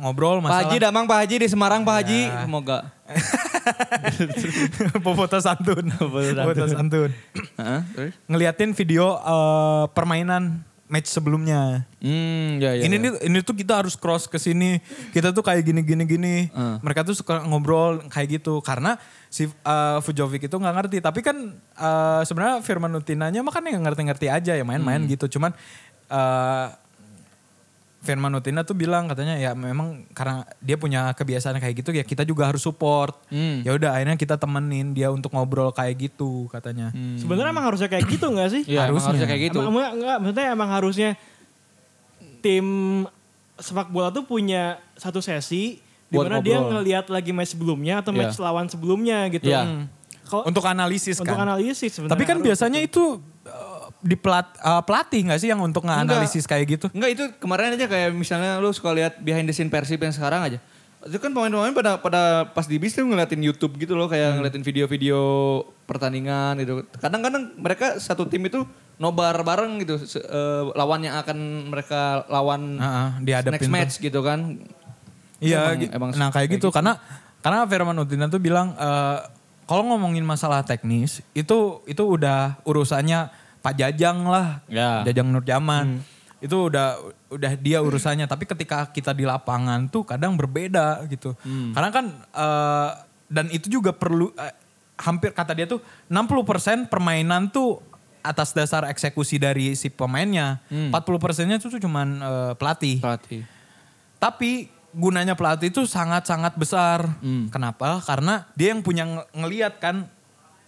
[0.00, 0.58] ngobrol Pak masalah.
[0.64, 2.20] Haji Damang Pak Haji di Semarang Pak Haji.
[2.24, 2.42] Ya.
[2.42, 2.78] Semoga.
[5.18, 5.84] Foto santun.
[5.92, 7.10] Foto santun.
[7.56, 8.12] Heeh, terus?
[8.24, 11.84] Ngeliatin video eh, permainan match sebelumnya.
[12.00, 12.82] Hmm, ya ya.
[12.88, 13.20] ini ya.
[13.28, 14.80] ini tuh kita harus cross ke sini.
[15.12, 16.34] Kita tuh kayak gini gini gini.
[16.50, 16.80] Hmm.
[16.80, 18.96] Mereka tuh suka ngobrol kayak gitu karena
[19.28, 20.98] si eh, Fujovic itu nggak ngerti.
[21.04, 25.12] Tapi kan eh, sebenarnya Firman Utinanya mah kan nggak ngerti-ngerti aja ya main-main Hmm.
[25.12, 25.38] gitu.
[25.38, 25.52] Cuman
[26.08, 26.66] eh,
[28.08, 32.24] Firman Utina tuh bilang katanya ya memang karena dia punya kebiasaan kayak gitu ya kita
[32.24, 33.12] juga harus support.
[33.28, 33.60] Hmm.
[33.60, 36.88] Ya udah akhirnya kita temenin dia untuk ngobrol kayak gitu katanya.
[37.20, 38.62] Sebenarnya emang harusnya kayak gitu gak sih?
[38.64, 39.08] Emang harusnya.
[39.12, 39.58] harusnya kayak gitu.
[39.60, 41.10] Emang, emang- enggak, maksudnya emang harusnya
[42.40, 42.66] tim
[43.58, 48.32] sepak bola tuh punya satu sesi di mana dia ngelihat lagi match sebelumnya atau Iya.
[48.32, 49.52] match lawan sebelumnya gitu.
[49.52, 49.62] Iya.
[49.68, 49.84] Hmm.
[50.24, 51.44] Kalau Untuk analisis untuk kan.
[51.44, 52.12] analisis sebenarnya.
[52.16, 53.37] Tapi kan biasanya itu uh,
[54.00, 56.86] di pelat, uh, pelatih nggak sih yang untuk nganalisis kayak gitu?
[56.90, 60.40] Enggak itu kemarin aja kayak misalnya lu suka lihat behind the scene Persib yang sekarang
[60.40, 60.58] aja.
[61.00, 64.62] Itu kan pemain-pemain pada pada pas di bis tuh ngeliatin YouTube gitu loh kayak ngeliatin
[64.62, 65.18] video-video
[65.84, 66.82] pertandingan gitu.
[66.94, 72.76] Kadang-kadang mereka satu tim itu nobar bareng gitu se- eh, lawan yang akan mereka lawan
[72.76, 73.72] Heeh, dihadapin next tuh.
[73.72, 74.58] match gitu kan.
[75.38, 76.68] Iya, Emang- gi- emang nah kayak kayak gitu.
[76.70, 76.98] karena
[77.38, 79.22] karena Firman Utina tuh bilang uh,
[79.64, 85.02] kalau ngomongin masalah teknis itu itu udah urusannya Pak Jajang lah, Ya.
[85.02, 86.00] Jajang Nurjaman.
[86.38, 86.94] Itu udah
[87.28, 88.24] udah dia urusannya.
[88.24, 91.34] Tapi ketika kita di lapangan tuh kadang berbeda gitu.
[91.74, 92.90] Karena kan uh,
[93.26, 94.54] dan itu juga perlu uh,
[94.96, 97.82] hampir kata dia tuh 60% permainan tuh
[98.18, 100.62] atas dasar eksekusi dari si pemainnya.
[100.70, 102.98] 40 persennya tuh cuman uh, pelatih.
[102.98, 103.42] Pelatih.
[104.18, 107.06] Tapi gunanya pelatih itu sangat-sangat besar.
[107.48, 107.98] Kenapa?
[108.02, 110.06] Karena dia yang punya ng- ngeliat kan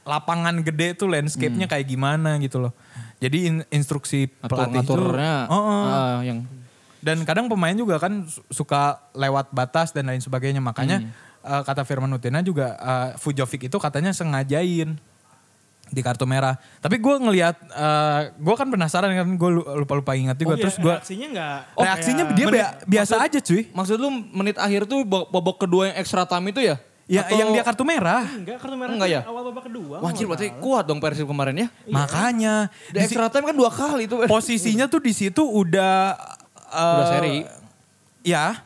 [0.03, 2.73] lapangan gede tuh landscape-nya kayak gimana gitu loh.
[3.19, 4.93] Jadi in- instruksi pelatih itu
[5.47, 5.83] Oh, oh.
[5.85, 6.45] ah, yang
[7.01, 10.59] dan kadang pemain juga kan su- suka lewat batas dan lain sebagainya.
[10.59, 11.05] Makanya
[11.41, 14.97] eh, kata Firman Utina juga eh, Fujovic itu katanya sengajain
[15.91, 16.55] di kartu merah.
[16.79, 17.57] Tapi gue ngelihat,
[18.39, 20.55] gue kan penasaran kan, gue lupa-lupa ingat juga.
[20.55, 23.63] Oh iya, Terus gue reaksinya enggak reaksinya dia bia- biasa aja cuy.
[23.75, 26.79] Maksud lu menit akhir tuh babak kedua yang extra time itu ya?
[27.11, 28.23] Ya, Atau- yang dia kartu merah.
[28.23, 29.21] enggak kartu merah Enggak ya?
[29.27, 29.99] awal babak kedua.
[29.99, 31.69] Wah anjir kalau berarti kuat dong Persib kemarin ya.
[31.85, 34.15] Makanya Di extra time kan dua kali itu.
[34.25, 36.15] posisinya tuh di situ udah
[36.71, 37.37] eh, Udah seri.
[38.23, 38.63] Ya.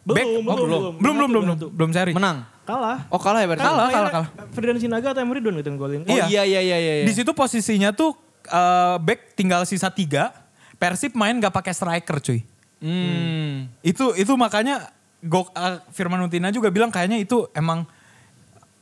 [0.00, 0.64] Belum, Back- belum, oh, belum.
[0.64, 1.66] belum, belum, belum, belum, Satu.
[1.70, 2.12] belum seri.
[2.12, 2.38] Menang.
[2.64, 2.98] Kalah.
[3.08, 3.60] Oh kalah ya berarti?
[3.62, 4.28] Kalah, kalah, kalah.
[4.50, 6.00] Ferdinand Sinaga atau Emre Ridwan gitu yang golin.
[6.02, 6.24] Oh Iya.
[6.26, 7.04] iya iya iya iya.
[7.04, 10.32] Di situ posisinya tuh eh, back tinggal sisa tiga.
[10.74, 12.40] Persib main gak pakai striker cuy.
[12.80, 13.68] Hmm.
[13.80, 14.88] Itu itu makanya
[15.24, 17.88] Go, eh, Firman Utina juga bilang kayaknya itu emang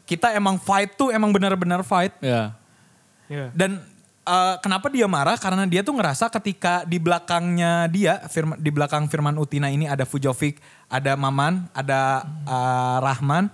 [0.03, 2.11] kita emang fight tuh emang benar-benar fight.
[2.19, 2.53] Ya.
[3.31, 3.55] Iya.
[3.55, 3.79] Dan
[4.27, 5.39] eh, kenapa dia marah?
[5.39, 10.03] Karena dia tuh ngerasa ketika di belakangnya dia, Firman, di belakang Firman Utina ini ada
[10.03, 10.59] Fujovic,
[10.91, 13.47] ada Maman, ada eh, Rahman.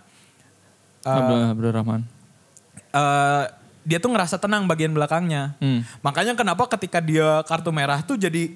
[1.05, 2.01] Eh, Abdul, Abdul Rahman.
[2.89, 3.45] eh,
[3.89, 5.57] dia tuh ngerasa tenang bagian belakangnya.
[5.61, 5.81] Hmm.
[6.05, 8.53] Makanya kenapa ketika dia kartu merah tuh jadi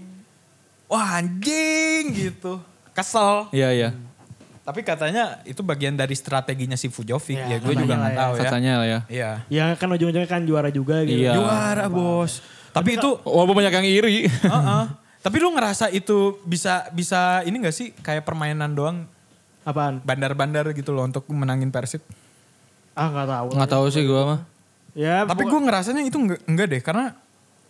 [0.88, 2.61] wah anjing gitu.
[2.92, 3.49] Kesel.
[3.57, 3.90] Iya iya.
[4.62, 7.35] Tapi katanya itu bagian dari strateginya si Fujovic.
[7.35, 8.42] Ya, Ya, gue juga nggak lah tahu ya.
[8.46, 9.01] Katanya lah ya.
[9.11, 9.31] Iya.
[9.51, 11.18] Ya kan ujung-ujungnya kan juara juga gitu.
[11.18, 11.35] Iya.
[11.35, 12.38] Juara bos.
[12.70, 14.31] Tapi itu Walaupun banyak yang iri.
[14.31, 14.83] Heeh.
[15.22, 19.07] Tapi lu ngerasa itu bisa bisa ini gak sih kayak permainan doang
[19.62, 20.03] Apaan?
[20.03, 22.03] bandar-bandar gitu loh untuk menangin Persib.
[22.94, 23.48] Ah nggak tahu.
[23.55, 24.40] Nggak tahu sih gua mah.
[24.98, 25.25] Ya.
[25.25, 27.05] Tapi gue ngerasanya itu enggak, enggak deh karena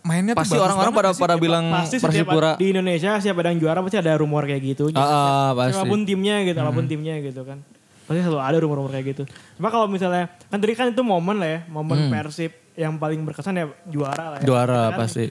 [0.03, 2.59] mainnya Pasti orang-orang pada pada bilang Pasti Persipura.
[2.59, 4.91] di Indonesia siapa ada yang juara pasti ada rumor kayak gitu.
[4.93, 5.79] Ah, ah, pasti.
[5.79, 7.59] Siapa pun timnya gitu, apa pun timnya gitu kan.
[8.03, 9.23] Pasti selalu ada rumor-rumor kayak gitu.
[9.57, 13.55] Cuma kalau misalnya, kan tadi kan itu momen lah ya, momen Persib yang paling berkesan
[13.55, 14.45] ya juara lah ya.
[14.45, 15.27] Juara Kan pasti.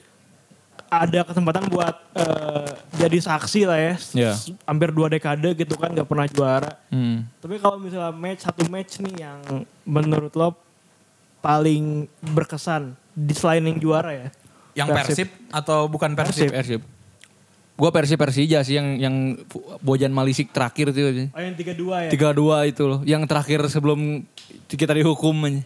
[0.88, 3.92] Ada kesempatan buat eh, jadi saksi lah ya.
[3.96, 6.80] S- Hampir dua dekade gitu kan gak pernah juara.
[6.88, 7.28] Hmm.
[7.40, 9.38] Tapi kalau misalnya match, satu match nih yang
[9.84, 10.52] menurut lo
[11.40, 14.28] paling berkesan di selain yang juara ya.
[14.72, 16.48] Yang Persib atau bukan Persib?
[16.48, 16.80] Persib.
[17.72, 19.14] Gua Persib Persija sih yang yang
[19.80, 21.28] Bojan Malisik terakhir tuh.
[21.32, 22.10] Oh yang 3-2 ya?
[22.12, 23.00] Tiga dua itu loh.
[23.02, 24.22] Yang terakhir sebelum
[24.68, 25.64] kita dihukum aja.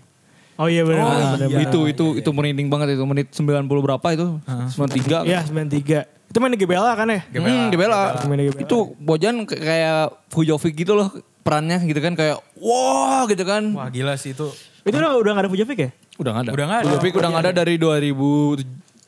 [0.57, 1.05] Oh iya benar.
[1.05, 1.47] Oh, benar, iya.
[1.53, 1.67] benar.
[1.69, 4.41] itu itu itu merinding banget itu menit 90 berapa itu?
[4.49, 5.29] 93.
[5.29, 6.33] Iya 93.
[6.33, 7.21] Itu main di GBLA kan ya?
[7.37, 8.17] Hmm, di Bella.
[8.25, 8.65] Main di GBLA.
[8.65, 11.13] Itu Bojan kayak Fujovic gitu loh
[11.45, 13.77] perannya gitu kan kayak wah gitu kan.
[13.77, 14.49] Wah gila sih itu.
[14.87, 15.91] Itu udah, udah gak ada Fujovic ya?
[16.17, 16.51] Udah gak ada.
[16.57, 16.87] Udah nggak ada.
[16.89, 17.75] Fujovic udah gak ada dari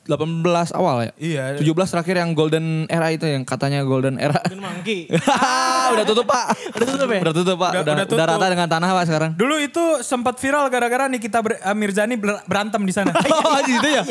[0.08, 1.12] 2018 awal ya.
[1.20, 1.44] Iya.
[1.60, 4.40] 17 terakhir yang golden era itu yang katanya golden era.
[4.40, 5.04] Dan Mangki.
[5.92, 6.56] udah tutup pak.
[6.72, 7.20] Udah tutup ya?
[7.20, 7.70] Udah tutup pak.
[7.70, 8.24] Udah- Udah, udah udah, tutup.
[8.26, 9.30] rata dengan tanah pak sekarang.
[9.36, 13.12] Dulu itu sempat viral gara-gara Nikita Ber- eh, Mirzani ber- berantem di sana.
[13.36, 14.02] oh gitu ya.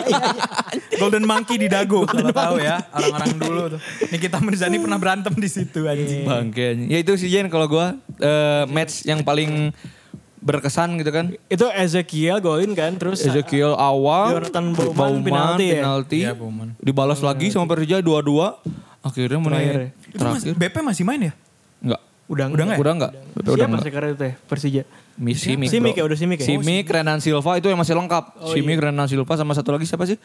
[0.95, 3.79] Golden Monkey di Dago kalau tahu ya orang-orang dulu tuh.
[4.07, 6.23] Nikita Mirzani pernah berantem di situ anjing.
[6.23, 6.87] Bangke anjing.
[6.87, 9.73] Ya itu sih Jen kalau gua eh, match yang paling
[10.47, 11.35] berkesan gitu kan.
[11.45, 15.75] Itu Ezekiel golin kan terus Ezekiel awal, Jonathan Bauman penalti ya?
[15.77, 16.71] penalti, Iya, Bauman.
[16.79, 18.55] dibalas lagi sama Persija 2-2.
[18.99, 19.89] Akhirnya Terakhir ya?
[19.91, 20.53] menit Itu mas, terakhir.
[20.57, 21.33] BP masih main ya?
[21.79, 22.01] Enggak.
[22.27, 22.81] Udah Udah nggak ya?
[22.81, 23.11] Udah enggak?
[23.11, 23.83] BP udah Siapa enggak.
[23.85, 24.33] sekarang itu ya?
[24.45, 24.83] Persija.
[25.17, 25.91] Simic bro.
[25.93, 26.45] ya, udah Simic ya?
[26.45, 28.23] Simic, Renan Silva itu yang masih lengkap.
[28.37, 30.17] Oh, Simic, Renan Silva sama satu lagi siapa sih?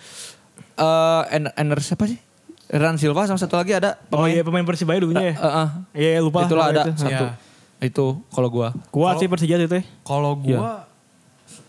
[0.75, 2.19] Eh, En- Ener siapa sih?
[2.69, 4.33] Renan Silva sama satu lagi ada Oh pemain.
[4.33, 5.35] iya pemain Persibaya dulunya ya?
[5.35, 5.69] Eh, eh.
[5.95, 6.43] Iya iya, lupa.
[6.43, 6.93] Itulah ada itu.
[6.99, 7.25] satu.
[7.25, 7.31] Iya.
[7.83, 8.71] Itu kalau gua.
[8.95, 9.85] Kuat sih Persija itu ya.
[10.07, 10.87] Kalau gua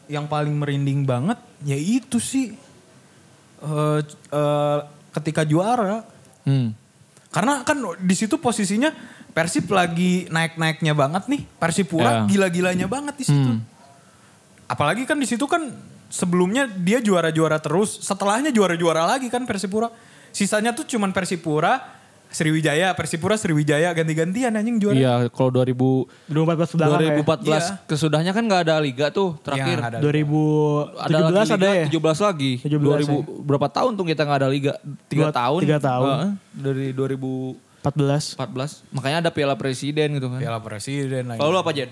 [0.06, 2.54] yang paling merinding banget ya itu sih
[3.63, 3.99] eh
[4.30, 4.80] eh,
[5.17, 6.06] ketika juara.
[6.45, 6.78] Hmm.
[7.34, 8.93] Karena kan di situ posisinya
[9.34, 11.41] Persib lagi naik-naiknya banget nih.
[11.58, 12.30] Persipura Ya.
[12.30, 13.49] gila-gilanya banget di situ.
[13.58, 13.65] Hmm.
[14.69, 15.73] Apalagi kan di situ kan
[16.13, 19.89] sebelumnya dia juara-juara terus, setelahnya juara-juara lagi kan Persipura.
[20.30, 21.82] Sisanya tuh cuman Persipura,
[22.33, 24.97] Sriwijaya, Persipura, Sriwijaya ganti-gantian anjing juara.
[24.97, 27.13] Iya, kalau 2000 2014 belakang ya.
[27.13, 27.61] 2014 Iya.
[27.85, 29.77] kesudahnya kan nggak ada liga tuh terakhir.
[29.77, 29.99] Iya, nggak ada.
[30.01, 31.85] 2017 ada lagi ada liga, ya?
[31.87, 32.51] 17 lagi.
[32.59, 34.73] 17 2000 berapa tahun tuh kita nggak ada liga?
[35.05, 35.59] Tiga Dua- tahun.
[35.61, 36.09] tiga tahun.
[36.09, 38.33] Heeh, dari 2014.
[38.33, 38.81] 14.
[38.89, 40.39] Makanya ada Piala Presiden gitu kan.
[40.41, 41.37] Piala Presiden lagi.
[41.37, 41.89] Kalau lu apa Jen?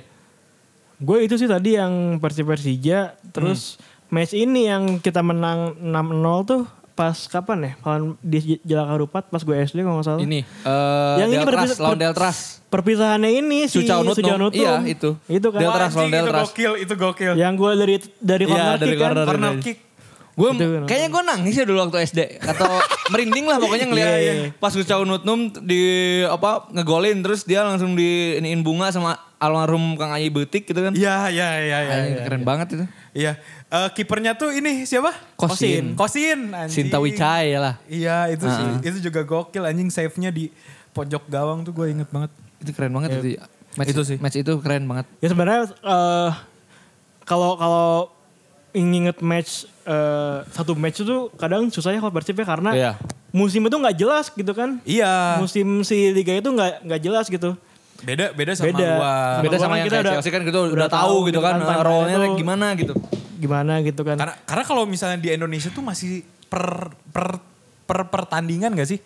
[0.97, 3.77] Gue itu sih tadi yang Persib Persija, terus
[4.08, 5.89] match ini yang kita menang 6-0
[6.43, 6.62] tuh
[6.93, 7.71] pas kapan ya?
[7.77, 10.21] Kalau di Jalak Harupat pas gue SD kalau nggak salah.
[10.21, 12.38] Ini eh Yang ini Deltras, berpisah- lawan per- Deltras.
[12.67, 14.15] Perpisahannya ini si Sucau Nutnum.
[14.17, 14.56] Sujanutnum.
[14.58, 15.10] Iya, itu.
[15.25, 15.60] Itu kan.
[15.60, 16.47] Deltras lawan itu Deltras.
[16.47, 17.34] gokil, itu gokil.
[17.34, 19.13] Yang gue dari dari Iya, corner dari kick kan.
[19.25, 19.54] corner.
[19.60, 19.80] Kick.
[20.32, 20.84] Gue Itu kan.
[20.88, 22.71] kayaknya gue nangis ya dulu waktu SD atau
[23.12, 24.34] merinding lah pokoknya ngeliat Iya, iya.
[24.56, 25.82] pas Ucau Nutnum di
[26.23, 30.93] apa ngegolin terus dia langsung diiniin bunga sama almarhum Kang Ayi Betik gitu kan.
[30.93, 31.95] Iya, iya, iya, iya.
[32.08, 32.23] Iya.
[32.23, 32.86] keren banget itu.
[33.12, 33.36] Iya.
[33.72, 35.16] Eh, kipernya tuh ini siapa?
[35.40, 35.96] Kosin.
[35.96, 36.52] Kosin.
[36.52, 36.92] anjing.
[36.92, 37.76] Sinta Wicaya lah.
[37.88, 38.68] Iya, itu sih.
[38.68, 38.84] Ah.
[38.84, 40.52] Itu juga gokil anjing save-nya di
[40.92, 42.28] pojok gawang tuh gue inget banget.
[42.60, 43.40] Itu keren banget itu.
[43.80, 44.18] Match Itu sih.
[44.20, 45.08] Match itu keren banget.
[45.24, 46.30] Ya sebenarnya eh,
[47.24, 48.12] kalau kalau
[48.72, 52.92] inget match eh, satu match itu kadang susahnya kalau Persib ya karena Iya.
[53.32, 54.84] musim itu nggak jelas gitu kan.
[54.84, 55.40] Iya.
[55.40, 57.56] Musim si liga itu nggak nggak jelas gitu.
[58.04, 58.84] Beda beda sama Beda.
[59.00, 59.16] gua.
[59.32, 61.00] Sama Beda gua sama kan yang kita kayak udah- Chelsea kan kita udah, udah tahu
[61.00, 62.94] tahu gitu gitu kan, kan, role-nya gimana gitu.
[63.41, 64.15] Gimana gitu kan.
[64.21, 67.41] Karena karena kalau misalnya di Indonesia tuh masih per per
[67.89, 68.99] per pertandingan gak sih?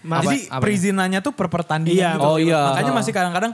[0.00, 0.62] Mas- Jadi Apa- apa?
[0.64, 2.24] perizinannya tuh per pertandingan Iya, gitu.
[2.24, 2.60] oh iya.
[2.72, 3.52] Makanya masih kadang-kadang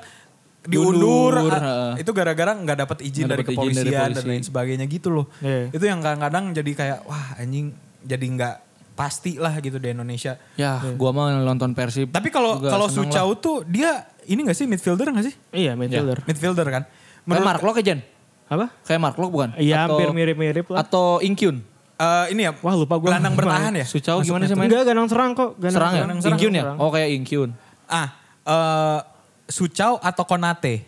[0.67, 1.35] diundur.
[1.47, 2.03] Heeh.
[2.03, 5.27] itu gara-gara nggak dapat izin dari dapet izin dari kepolisian dan lain sebagainya gitu loh.
[5.43, 5.71] Iya.
[5.71, 7.71] Itu yang kadang-kadang jadi kayak wah anjing
[8.03, 8.55] jadi nggak
[8.97, 10.41] pasti lah gitu di Indonesia.
[10.57, 12.11] Ya, gua mah nonton Persib.
[12.11, 15.35] Tapi kalau kalau Sucau tuh dia ini gak sih midfielder gak sih?
[15.55, 16.25] Iya midfielder.
[16.27, 16.83] Midfielder kan.
[17.27, 17.99] Kayak Mark Lok ya?
[18.47, 18.67] Apa?
[18.83, 19.51] Kayak Mark Lok bukan?
[19.57, 20.79] Iya Atau- hampir mirip-mirip lah.
[20.81, 21.59] Atau Inkyun?
[21.97, 22.53] Eh, ini ya.
[22.55, 23.09] Wah lupa gue.
[23.09, 23.85] Gelandang bertahan ya?
[23.85, 24.69] Sucau gimana sih main?
[24.69, 25.57] Enggak gandang serang kok.
[25.57, 26.03] Gandang Serang ya?
[26.21, 26.37] serang.
[26.37, 26.63] Inkyun ya?
[26.63, 26.77] Serang.
[26.79, 27.51] Oh kayak Inkyun.
[27.87, 28.09] Ah,
[28.45, 28.99] eh
[29.47, 30.85] Sucau atau Konate?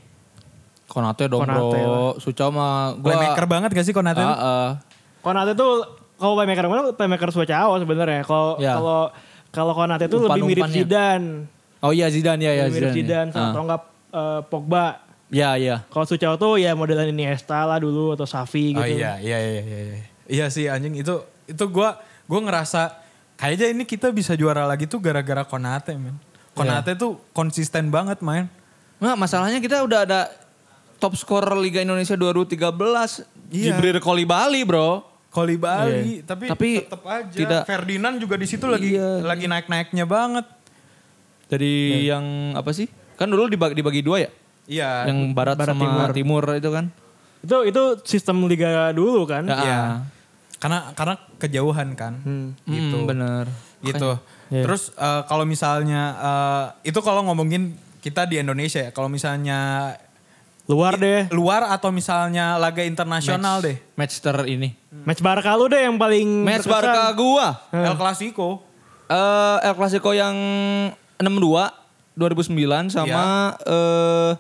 [0.85, 2.17] Konate dong Konate bro.
[2.19, 3.13] Sucau mah gua...
[3.13, 4.19] Playmaker banget gak sih Konate?
[4.19, 4.69] Ah, ah.
[5.21, 5.85] Konate tuh
[6.15, 8.23] kalau playmaker mana playmaker Suacao sebenarnya.
[8.23, 8.75] Kalau Ya.
[8.75, 9.01] kalau
[9.49, 10.85] kalau Konate tuh lebih mirip Umpan-umpannya.
[10.85, 11.29] Zidane.
[11.79, 13.31] Oh iya Zidane ya ya Lebih mirip Zidane Zidane.
[13.31, 13.51] sama Ah.
[13.51, 14.87] atau enggak eh, Pogba.
[15.29, 15.85] Ya ya.
[15.87, 18.81] Kalau Sucao tuh ya modelan Iniesta lah dulu atau Safi gitu.
[18.81, 19.99] Oh iya, iya, iya, iya, iya.
[20.25, 22.97] Iya sih anjing itu itu gua gua ngerasa
[23.37, 26.17] kayaknya ini kita bisa juara lagi tuh gara-gara Konate, men.
[26.53, 28.49] Konate tuh konsisten banget main.
[28.99, 30.21] Nah masalahnya kita udah ada
[30.97, 33.23] top scorer Liga Indonesia 2013.
[33.49, 33.73] Iya.
[33.73, 35.05] Jibril Kolibali bro.
[35.29, 37.29] Kolibali, tapi, Tapi tetap aja.
[37.31, 39.21] tidak- Ferdinand juga di situ lagi Iya.
[39.23, 40.49] lagi naik-naiknya banget.
[41.47, 42.89] Dari yang apa sih?
[43.15, 44.31] Kan dulu dibagi, dibagi dua ya?
[44.69, 45.09] Iya.
[45.09, 46.09] Yang barat, Barat sama timur.
[46.13, 46.43] timur.
[46.55, 46.85] itu kan?
[47.41, 49.43] Itu itu sistem liga dulu kan.
[49.43, 49.79] Ya, Iya.
[49.81, 49.97] ah.
[50.59, 52.21] Karena karena kejauhan kan.
[52.21, 52.49] Hmm.
[52.63, 52.97] Gitu.
[53.01, 53.45] Hmm, bener.
[53.81, 54.11] Gitu.
[54.53, 54.63] Iya.
[54.69, 58.91] Terus eh, kalau misalnya eh, itu kalau ngomongin kita di Indonesia ya.
[58.93, 59.93] Kalau misalnya
[60.69, 61.25] Luar deh.
[61.33, 63.81] luar atau misalnya laga internasional deh.
[63.97, 64.77] Match ter ini.
[64.93, 66.93] Match Barca lu deh yang paling Match berkesan.
[66.93, 67.49] Barca gua.
[67.73, 68.69] El Clasico.
[69.09, 70.37] Eh El Clasico yang
[71.17, 71.73] 62
[72.15, 74.33] 2009 sama eh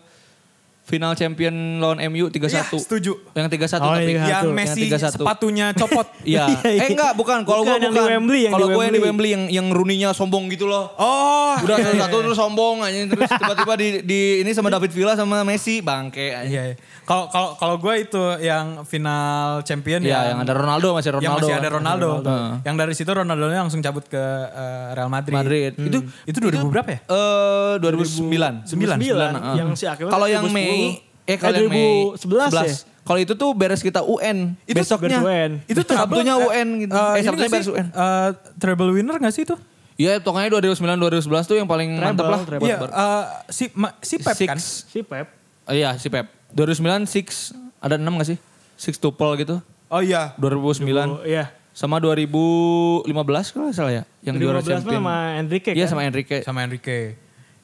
[0.88, 2.48] final champion lawan MU 3-1.
[2.48, 3.12] Iya, setuju.
[3.36, 4.08] Yang 3-1 Oh, tapi.
[4.08, 4.24] iya.
[4.24, 4.56] Yang Satu.
[4.56, 5.14] Messi Yang 3-1.
[5.14, 6.06] sepatunya copot.
[6.24, 6.44] Iya.
[6.48, 6.82] Iya, iya.
[6.82, 7.44] eh enggak, bukan.
[7.44, 8.00] Kalau gua Bukan, yang bukan.
[8.00, 9.28] di Wembley, yang Kalau di gua yang di Wembley.
[9.28, 10.88] Yang yang Rooney-nya sombong gitu loh.
[10.96, 11.52] Oh.
[11.58, 15.12] Udah iya, iya, satu terus sombong aja terus tiba-tiba di, di ini sama David Villa
[15.12, 16.46] sama Messi bangke aja.
[16.48, 16.62] Iya.
[16.72, 16.76] iya.
[17.02, 21.26] Kalau kalau kalau gue itu yang final champion Iya, yang ada Ronaldo masih Ronaldo.
[21.26, 22.08] Yang masih ada Ronaldo.
[22.20, 22.50] Heeh.
[22.62, 25.34] Yang dari situ Ronaldo langsung cabut ke eh, Real Madrid.
[25.34, 25.72] Madrid.
[25.74, 26.98] Itu Itu 2000 berapa ya?
[27.02, 28.68] eh 2009.
[28.68, 29.02] 9.
[29.02, 29.54] heeh.
[29.56, 30.54] Yang si Kalau yang 2010.
[30.78, 30.88] Mei
[31.24, 32.76] eh kalau yang Mei 2011 ya?
[33.02, 34.52] Kalau itu tuh beres kita UN.
[34.62, 35.18] Itu Besoknya.
[35.18, 35.64] UN.
[35.64, 36.92] Itu treble, Sabtunya eh, UN gitu.
[36.92, 37.66] eh, Eh, ini Sabtunya beres?
[37.66, 37.86] UN.
[37.88, 39.56] Eh, treble winner gak sih itu?
[39.96, 42.40] Iya, pokoknya 2009 2011 tuh yang paling mantap lah.
[42.42, 42.64] treble.
[42.64, 44.46] Iya, eh, si ma- si Pep Six.
[44.46, 44.58] kan?
[44.60, 45.26] Si Pep.
[45.64, 46.28] Oh, iya, si Pep.
[46.50, 48.38] 2009 six ada 6 gak sih?
[48.74, 49.58] Six tuple gitu.
[49.86, 50.36] Oh iya.
[50.36, 51.48] 2009 Oh, iya.
[51.72, 53.04] sama 2015
[53.48, 55.00] kalau salah ya, yang juara 2015 champion.
[55.00, 55.90] sama Enrique Iya kan?
[55.90, 56.38] sama Enrique.
[56.42, 57.00] Sama Enrique.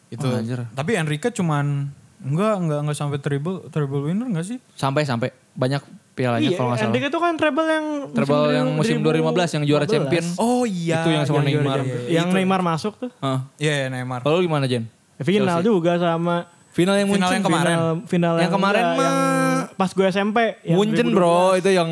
[0.08, 0.24] Itu.
[0.24, 0.60] Oh, anjir.
[0.68, 1.90] Tapi Enrique cuman
[2.24, 4.58] enggak enggak enggak sampai treble treble winner enggak sih?
[4.72, 5.78] Sampai sampai banyak
[6.10, 6.90] pialanya Iya, kalau nggak salah.
[6.90, 9.10] Enrique itu kan treble yang Treble yang musim 2015
[9.52, 9.92] yang juara 2015.
[9.92, 10.24] champion.
[10.36, 10.96] Oh iya.
[10.96, 11.78] Itu yang sama Yang juara Neymar.
[11.80, 12.00] champion.
[12.08, 13.10] Yang Neymar masuk tuh.
[13.14, 13.40] Heeh.
[13.60, 14.20] Iya, iya, Neymar.
[14.20, 14.84] Kalau lu gimana Jen?
[15.16, 16.36] Final juga sama
[16.70, 17.34] Final yang Final Munchen.
[17.34, 17.70] yang kemarin.
[17.70, 20.38] Final, final Yang kemarin enggak, mah- yang pas gue SMP.
[20.64, 21.14] yang Munchen 2012.
[21.14, 21.90] bro, itu yang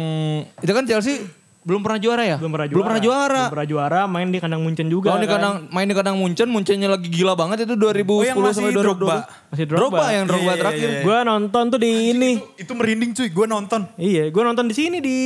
[0.57, 1.15] itu kan Chelsea
[1.63, 2.37] belum pernah juara ya?
[2.37, 2.75] Belum pernah juara.
[2.75, 3.41] Belum pernah juara.
[3.41, 5.07] Belum pernah juara, main di kandang Munchen juga.
[5.09, 5.35] Lawan di kan.
[5.37, 8.73] kandang main di kandang Munchen, Munchennya lagi gila banget itu 2010 Oh, yang masih sampai
[8.73, 8.83] 2012.
[8.83, 9.17] Drogba.
[9.49, 10.05] Masih Drogba, Drogba.
[10.11, 10.83] yang Drogba Iya, iya, terakhir.
[10.83, 11.03] iya, iya.
[11.03, 12.31] Gue nonton tuh di ini.
[12.35, 13.81] Itu, itu merinding cuy, gue nonton.
[13.95, 15.17] Iya, gue nonton di sini di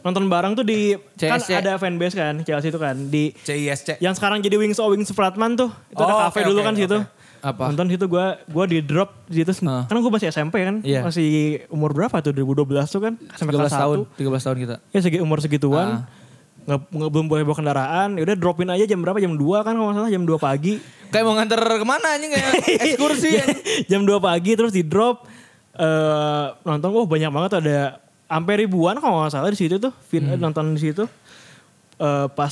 [0.00, 1.50] nonton bareng tuh di kan CSC.
[1.56, 3.98] ada fanbase kan Chelsea itu kan di CISC.
[3.98, 6.66] yang sekarang jadi Wings O Wings Flatman tuh itu Oh, ada cafe oke, dulu oke,
[6.66, 6.98] kan situ.
[6.98, 7.23] oke.
[7.44, 7.68] Apa?
[7.68, 9.84] Nonton situ gue gue di drop di situ Ah.
[9.84, 11.04] karena gue masih SMP kan Iya.
[11.04, 11.28] masih
[11.68, 14.74] umur berapa tuh 2012 tuh kan sampai 13 kelas tahun, 1 13 tahun kita.
[14.88, 16.00] ya segi umur segituan Ah.
[16.64, 19.72] nggak nggak belum boleh bawa kendaraan ya udah dropin aja jam berapa jam 2 kan
[19.72, 20.80] kalau nggak salah jam 2 pagi
[21.12, 22.48] Kayak mau nganter ke mana aja kayak
[22.88, 23.28] ekskursi.
[23.30, 23.44] Iya.
[23.86, 25.28] jam 2 pagi terus di drop
[25.74, 27.78] eh nonton wah banyak banget tuh ada
[28.24, 30.40] sampai ribuan kalau nggak salah di situ tuh fin- Hmm.
[30.40, 31.04] nonton di situ
[31.94, 32.50] Eh pas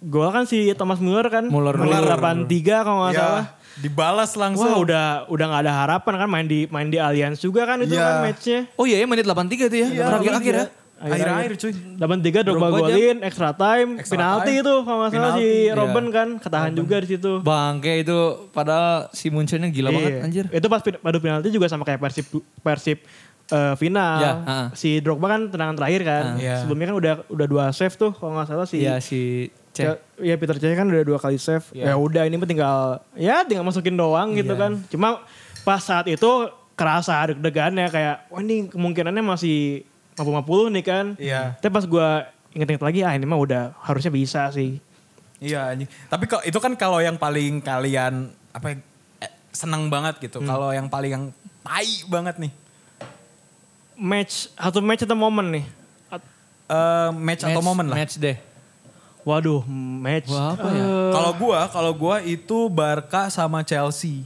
[0.00, 1.74] gol kan si Thomas Muller kan Muller.
[1.74, 2.06] Muller.
[2.08, 2.48] 83
[2.80, 4.66] kalau nggak salah Ya, dibalas langsung.
[4.66, 7.92] Wah udah udah nggak ada harapan kan main di main di Allianz juga kan itu
[7.92, 8.02] Iya.
[8.02, 8.60] kan matchnya.
[8.74, 9.88] Oh iya ya menit 83 itu ya.
[10.08, 10.66] Terakhir-akhir ya.
[10.98, 11.72] Akhir-akhir cuy.
[11.94, 14.62] 83 Drogba Drogba golin, extra time, Extra penalti time.
[14.66, 17.32] itu kalau nggak salah si Penalti, Robben kan ketahan juga di situ.
[17.38, 18.18] Bangke itu
[18.50, 20.24] padahal si Munchennya gila banget Iya.
[20.26, 20.44] anjir.
[20.50, 22.26] Itu pas padu penalti juga sama kayak Persib
[22.58, 22.98] Persib
[23.48, 24.18] eh, final.
[24.18, 24.56] Ya, ha.
[24.74, 26.24] Si Drogba kan tendangan terakhir kan.
[26.34, 26.36] Ha.
[26.36, 26.54] Iya.
[26.60, 29.48] Sebelumnya kan udah udah dua save tuh kalau nggak salah si Iya si
[29.78, 29.80] C.
[29.80, 31.62] Ya, ya Peter Cech kan udah dua kali save.
[31.70, 31.84] Iya.
[31.84, 32.78] Ya udah ini mah tinggal
[33.14, 34.60] ya tinggal masukin doang gitu Iya.
[34.60, 34.72] kan.
[34.88, 35.08] Cuma
[35.62, 36.26] pas saat itu
[36.74, 41.06] kerasa deg-degannya kayak wah ini kemungkinannya masih 50-50 nih kan.
[41.14, 41.54] Iya.
[41.56, 42.08] Tapi pas gue
[42.52, 44.82] inget-inget lagi ah ini mah udah harusnya bisa sih.
[45.38, 45.86] Iya anjing.
[46.06, 48.76] Tapi kalau itu kan kalau yang paling kalian apa ya,
[49.22, 50.38] eh, seneng banget gitu.
[50.40, 51.24] Kalau yang paling yang
[51.60, 52.50] tai banget nih.
[53.94, 55.64] Match, satu match atau momen nih?
[56.08, 56.26] At-
[56.68, 57.96] Eh, match, atau momen lah.
[57.96, 58.36] Match deh.
[59.28, 59.60] Waduh,
[60.00, 60.24] match.
[60.26, 60.80] Wah, apa ya?
[60.80, 64.24] Eh, Kalau gua, kalau gua itu Barca sama Chelsea.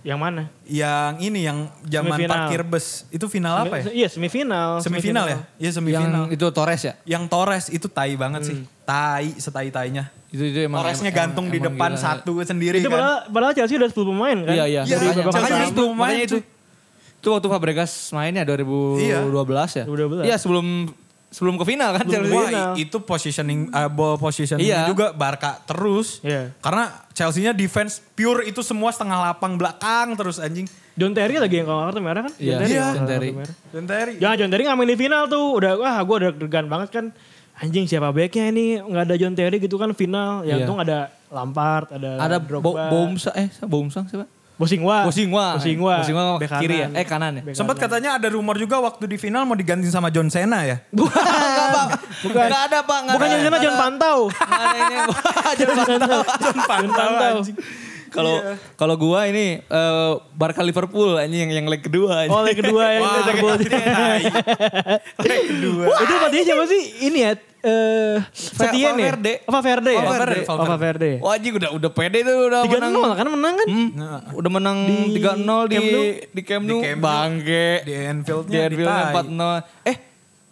[0.00, 0.48] yang mana?
[0.64, 2.32] Yang ini yang zaman Semifinal.
[2.48, 3.04] parkir bus.
[3.06, 3.84] Itu final apa ya?
[3.94, 4.80] Iya semifinal.
[4.80, 5.38] Semifinal ya?
[5.58, 6.24] Iya semifinal.
[6.24, 6.94] Yang itu Torres ya?
[7.04, 8.56] Yang Torres itu tai banget sih.
[8.82, 10.08] Tai, setai-tainya.
[10.26, 12.00] Itu itu emang Torresnya emang- gantung di emang depan gila.
[12.00, 12.96] satu sendiri Itu kan.
[12.96, 14.54] padahal, padahal Chelsea udah 10 pemain kan?
[14.56, 14.82] Iya iya.
[14.82, 16.36] Iya, Makanya- Chelsea makanya udah itu, sepuluh makanya main, itu.
[17.20, 19.84] Itu waktu Fabregas mainnya 2012 ya?
[19.84, 20.24] 2012.
[20.24, 20.66] Iya sebelum
[21.30, 22.34] sebelum ke final kan Sebelum Chelsea.
[22.34, 22.72] Wah, final.
[22.76, 24.84] itu positioning uh, ball positioning Iya.
[24.84, 26.18] juga Barca terus.
[26.20, 26.50] Iya.
[26.58, 30.66] Karena Chelsea-nya defense pure itu semua setengah lapang belakang terus anjing.
[30.92, 32.34] John Terry lagi yang kalau kartu merah kan?
[32.36, 32.68] Iya, John Terry.
[32.68, 33.28] iya, yang John Terry.
[33.70, 34.12] Dan Terry.
[34.18, 35.46] Jangan John Terry nggak main di final tuh.
[35.54, 37.06] Udah wah gue udah deg-degan banget kan.
[37.56, 40.42] Anjing siapa backnya ini nggak ada John Terry gitu kan final.
[40.42, 40.66] Ya Iya.
[40.66, 40.98] untung ada
[41.30, 42.90] Lampard, ada Ada Bo Drogba.
[42.90, 44.26] Bomsa eh Bomsang siapa?
[44.60, 45.08] Bosingwa.
[45.08, 45.56] Bosingwa.
[45.56, 45.94] Bosingwa.
[46.04, 46.22] Bosingwa
[46.60, 46.88] kiri ya?
[46.92, 47.56] Eh kanan ya?
[47.56, 50.84] Sempat katanya ada rumor juga waktu di final mau diganti sama John Cena ya.
[51.00, 51.88] Bukan, Pak.
[52.28, 52.44] Bukan.
[52.44, 52.98] Nggak ada Pak.
[53.16, 53.32] Bukan ada.
[53.32, 54.18] John Cena, John Pantau.
[54.28, 54.96] Nggak ada ini.
[55.56, 56.20] John John Pantau.
[56.44, 57.36] John Pantau.
[58.10, 58.34] Kalau
[58.74, 62.34] kalau gua ini eh, Barca Liverpool anjing yang yang leg kedua anjing.
[62.34, 63.54] Oh, leg kedua yang Wah, Liverpool.
[65.20, 65.84] Leg kedua.
[66.02, 66.82] Itu berarti siapa sih?
[67.06, 68.92] Ini ya, eh Setien ya?
[68.92, 69.32] Valverde.
[69.44, 70.00] Apa Verde ya?
[70.02, 71.10] Valverde, Oh, Valverde.
[71.20, 72.92] Wah anjing udah udah pede tuh udah Tiga menang.
[72.92, 73.66] nol kan menang kan?
[73.68, 73.88] Hmm,
[74.34, 74.78] udah menang
[75.12, 75.78] 3-0 di
[76.30, 76.80] di Camp Nou.
[76.80, 77.00] Di Camp Nou.
[77.00, 77.68] Bangke.
[77.80, 79.14] Di Di Anfield-nya Anfield ditai.
[79.14, 79.86] 4-0.
[79.86, 79.96] Eh,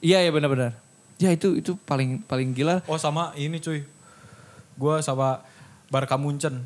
[0.01, 0.73] iya ya benar-benar.
[1.19, 2.87] Ya itu itu paling paling gila.
[2.87, 3.83] Oh sama ini cuy.
[4.79, 5.43] Gua sama
[5.89, 6.63] Barca Munchen.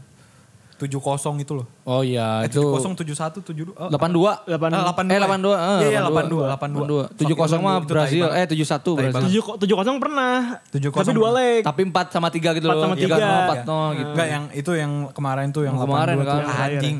[0.75, 0.99] 7-0
[1.39, 1.67] itu loh.
[1.83, 3.73] Oh iya, Eh, itu 7-0, 7-1, 7-2.
[3.73, 4.45] Oh, 82.
[4.45, 4.69] Delapan.
[4.73, 5.09] Ah, 82.
[5.09, 5.53] Eh 82.
[5.53, 6.47] eh, Iya, iya 82.
[6.49, 7.07] 82.
[7.09, 7.19] 82.
[7.19, 8.25] 70 mah Itu tai Brazil.
[8.29, 9.23] Eh 71 Tai Brazil.
[9.25, 10.35] Tujuh tujuh kosong pernah.
[10.69, 11.61] 7-0 Tapi dua leg.
[11.63, 12.85] Tapi 4 sama 3 gitu Empat loh.
[12.85, 13.17] sama Iya, tiga.
[13.59, 14.11] 4-0 gitu.
[14.11, 16.39] Enggak yang itu yang kemarin tuh yang kemarin 82 tuh.
[16.43, 16.69] kan.
[16.69, 16.97] Anjing.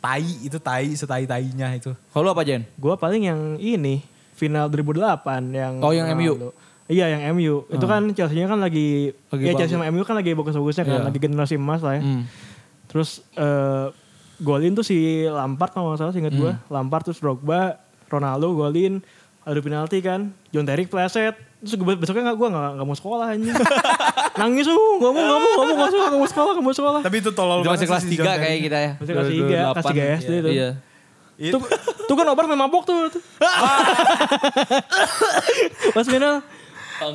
[0.00, 1.92] Tai itu tai setai-tainya itu.
[2.08, 2.64] Kalau apa Jen?
[2.74, 4.00] Gue paling yang ini
[4.32, 6.56] final 2008 yang Oh, yang MU?
[6.86, 7.68] Iya yang MU.
[7.68, 9.54] Itu kan Chelsea-nya kan lagi, Lagi ya.
[9.54, 11.06] Chelsea sama MU kan lagi bagus-bagusnya kan, Iya.
[11.06, 12.02] lagi generasi emas lah ya.
[12.90, 12.92] Hmm.
[12.92, 13.86] Terus eh
[14.40, 16.50] golin tuh si Lampard kalau nggak salah inget gue.
[16.66, 17.78] Lampard terus Drogba,
[18.10, 18.98] Ronaldo golin,
[19.46, 20.34] adu penalti kan.
[20.50, 21.38] John Terry pleset.
[21.60, 23.52] Terus gue besoknya gak, gue gak, gak mau sekolah anjing.
[24.40, 26.72] Nangis tuh, gak mau, gak mau, gak mau, gak mau, gak mau sekolah, gak mau
[26.72, 27.04] sekolah.
[27.04, 28.96] Tapi itu tolol Itu masih banget kelas sih si 3 John kayak kita ya.
[28.96, 30.48] Masih kelas tiga, kelas tiga SD itu.
[30.56, 30.80] Iya.
[31.40, 31.64] Itu Tuh,
[32.08, 33.12] tuh kan obat main mabok tuh.
[33.12, 33.20] tuh.
[35.96, 36.40] Pas final.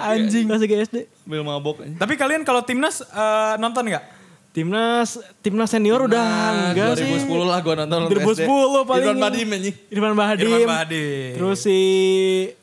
[0.01, 0.45] Anjing.
[0.45, 0.97] Kelas 3 SD.
[1.25, 1.97] Bil mabok anjing.
[1.97, 4.05] Tapi kalian kalau timnas eh, nonton nggak?
[4.55, 7.03] Timnas, timnas senior udah Nah, enggak sih.
[7.27, 8.07] 2010 lah gua nonton.
[8.07, 8.47] 2010
[8.87, 9.03] paling.
[9.03, 9.75] Irfan Badim anjing.
[9.85, 10.47] Irfan Bahdim.
[10.47, 11.31] Irfan Bahdim.
[11.35, 11.79] Terus si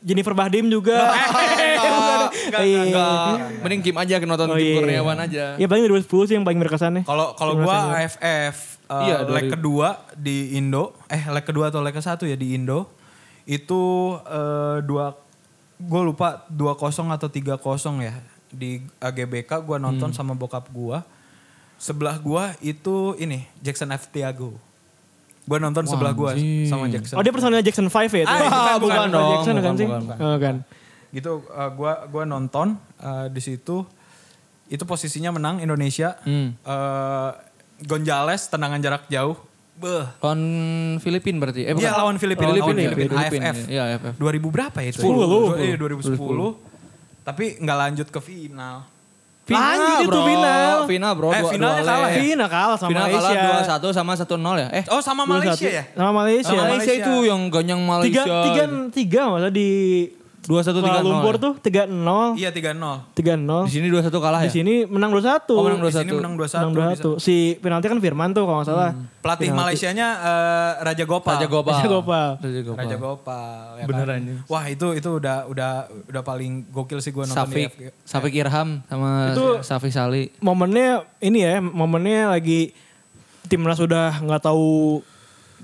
[0.01, 1.13] Jennifer Bahdim juga.
[1.13, 2.81] Enggak, Iya.
[2.83, 3.33] enggak.
[3.61, 4.75] Mending Kim aja nonton Oh, Kim iya.
[4.75, 5.43] Kurniawan aja.
[5.53, 7.03] Ya paling 2010 sih yang paling berkesan nih.
[7.05, 7.97] Kalau kalau Timnas gua senior.
[8.01, 9.53] AFF eh, Iya, leg 2000.
[9.53, 12.89] kedua di Indo, eh leg kedua atau leg ke satu ya di Indo
[13.43, 13.81] itu
[14.23, 15.13] eh, dua
[15.75, 16.73] gue lupa 2-0
[17.11, 17.59] atau 3-0
[17.99, 18.13] ya
[18.47, 20.15] di AGBK gua nonton Hmm.
[20.15, 21.05] sama bokap gua.
[21.83, 24.07] Sebelah gua itu ini Jackson F.
[24.07, 24.55] Tiago.
[25.43, 26.63] Gua nonton sebelah gua anjing.
[26.63, 27.19] sama Jackson.
[27.19, 28.31] Oh dia personilnya Jackson 5 ya itu?
[28.31, 29.87] Ah, bukan, bukan, bukan dong, Jackson bukan, kan sih?
[29.87, 30.17] bukan, bukan.
[30.23, 30.55] Oh, kan.
[31.11, 32.67] gitu eh, gua gua nonton
[32.97, 33.83] eh, di situ
[34.65, 36.15] itu posisinya menang Indonesia.
[36.23, 36.55] Hmm.
[36.55, 37.31] Eh,
[37.83, 39.35] Gonzales tendangan jarak jauh.
[39.75, 40.07] Beh.
[40.23, 40.41] Lawan
[40.97, 41.67] Filipin berarti.
[41.67, 41.83] Eh, bukan.
[41.83, 43.57] Iya lawan Filipina, Oh, lawan Filipin, Filipina, ya, Filipin, AFF.
[43.67, 44.13] Iya, AFF.
[44.15, 45.01] 2000 berapa ya itu?
[45.03, 45.11] 10.
[45.11, 46.49] Dua- Iya 2010.
[47.27, 48.87] Tapi nggak lanjut ke final.
[49.45, 50.75] Lanjut itu final.
[50.85, 51.27] Final bro.
[51.27, 52.15] Eh, dua- finalnya dua kalah ya?
[52.17, 53.75] Final kalah sama Final kalah Malaysia.
[53.75, 54.67] 2-1 sama 1-0 ya.
[54.71, 55.27] Eh, Oh sama 2-1.
[55.27, 55.83] Malaysia ya?
[55.91, 56.47] Sama Malaysia.
[56.47, 56.93] Sama Malaysia, Malaysia.
[57.03, 58.23] itu yang ganyang Malaysia.
[58.23, 59.69] Tiga, tiga, tiga masa di
[60.43, 61.07] 2-1 Kuala 3-0.
[61.07, 61.39] Lumpur ya?
[61.39, 62.35] tuh 3-0.
[62.35, 63.15] Iya 3-0.
[63.15, 63.63] 3-0.
[63.63, 64.53] Di sini 2-1 kalah Di ya?
[64.53, 65.47] sini menang 2-1.
[65.49, 66.19] Oh, menang Di sini 2-1.
[66.19, 66.59] menang 2-1.
[66.67, 66.73] Menang
[67.15, 67.23] 2-1.
[67.23, 68.91] Si penalti kan Firman tuh kalau nggak salah.
[69.19, 69.59] Pelatih Penalti.
[69.63, 71.31] Malaysianya eh, Raja Gopal.
[71.33, 71.73] Raja Gopal.
[71.73, 72.27] Raja Gopal.
[72.37, 72.77] Raja Gopal.
[72.77, 73.47] Raja Gopal.
[73.73, 74.21] ya Bener kan?
[74.45, 75.71] Wah itu itu udah udah
[76.05, 78.03] udah paling gokil sih gue nonton Safik, di FG.
[78.03, 80.27] Safik Irham sama Itu- Safi Sali.
[80.37, 82.75] Momennya ini ya, momennya lagi
[83.45, 84.99] timnas udah nggak tahu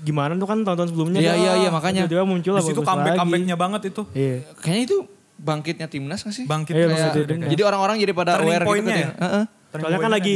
[0.00, 1.20] gimana tuh kan tahun-tahun sebelumnya.
[1.20, 2.08] Iya, iya, iya, makanya.
[2.08, 3.20] Tiba-tiba muncul lah Di situ bagus comeback lagi.
[3.20, 4.02] comebacknya banget itu.
[4.16, 4.36] Iya.
[4.60, 4.96] Kayaknya itu
[5.40, 6.44] bangkitnya timnas gak sih?
[6.44, 7.48] Bangkit Iya, kayak-.
[7.52, 9.10] Jadi orang-orang jadi pada Turning aware gitu point-nya kan ya?
[9.14, 9.44] Heeh.
[9.70, 10.34] turning Soalnya kan lagi.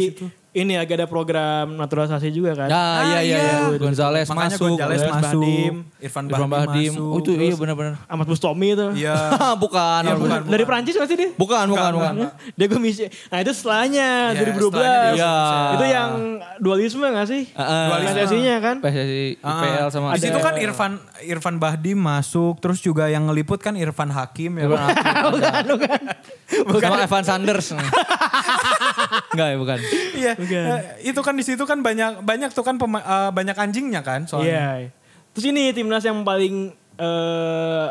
[0.55, 2.69] Ini lagi ada program naturalisasi juga kan.
[2.69, 3.55] Ya, Ah, iya, iya, iya.
[3.67, 3.77] iya.
[3.77, 4.69] Gonzales Makanya masuk.
[4.71, 5.43] Gonzales Gonzales masuk.
[5.43, 5.75] Bahdim.
[5.99, 6.93] Irfan Irfan Bahdim, Bahdim.
[6.93, 7.11] masuk.
[7.11, 7.93] Oh itu iya benar-benar.
[8.07, 8.87] Ahmad Bustomi itu.
[8.97, 9.17] Iya.
[9.65, 10.01] bukan.
[10.01, 10.41] Iya, bukan.
[10.41, 10.41] bukan.
[10.49, 11.31] Dari Prancis masih dia?
[11.35, 12.13] Bukan, bukan, bukan.
[12.55, 13.03] Dia gue misi.
[13.27, 14.63] Nah itu setelahnya Iya, 2012.
[14.71, 15.35] setelahnya dia- Iya.
[15.75, 16.11] Itu yang
[16.59, 17.43] dualisme gak sih?
[17.51, 17.85] Heeh.
[17.85, 18.15] Dualisme.
[18.15, 18.77] PSSI-nya kan?
[18.79, 23.59] PSSI, Ah, IPL sama di situ kan Irfan Irfan Bahdim masuk terus juga yang ngeliput
[23.59, 24.65] kan Irfan Hakim ya.
[24.65, 24.95] Irfan Bang?
[24.95, 26.79] Hakim.
[26.79, 27.67] Sama Evan Sanders.
[29.35, 29.79] Enggak ya, bukan.
[30.15, 30.33] Iya.
[30.39, 30.65] Bukan.
[30.71, 30.81] eh,
[31.11, 34.49] itu kan di situ kan banyak banyak tuh kan pema- eh, banyak anjingnya kan soalnya.
[34.49, 34.95] Iya.
[35.35, 37.87] Terus ini timnas yang paling eh,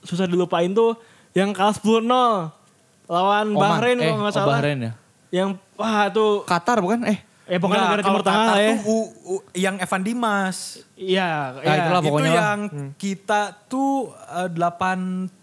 [0.00, 0.96] susah dilupain tuh
[1.36, 2.08] yang kalah 10-0
[3.10, 3.60] lawan Oman.
[3.60, 4.56] Bahrain eh, kalau nggak oh, salah.
[4.58, 4.92] Bahrain ya.
[5.30, 7.04] Yang wah tuh Qatar bukan?
[7.06, 7.18] Eh.
[7.50, 8.68] Eh pokoknya Enggak, negara Timur Tengah lah ya.
[8.70, 10.56] tuh U- U- yang Evan Dimas.
[10.94, 11.74] Iya, Nah, iya.
[11.82, 12.60] itulah pokoknya itu yang
[12.94, 13.92] kita tuh
[14.30, 15.34] eh, 87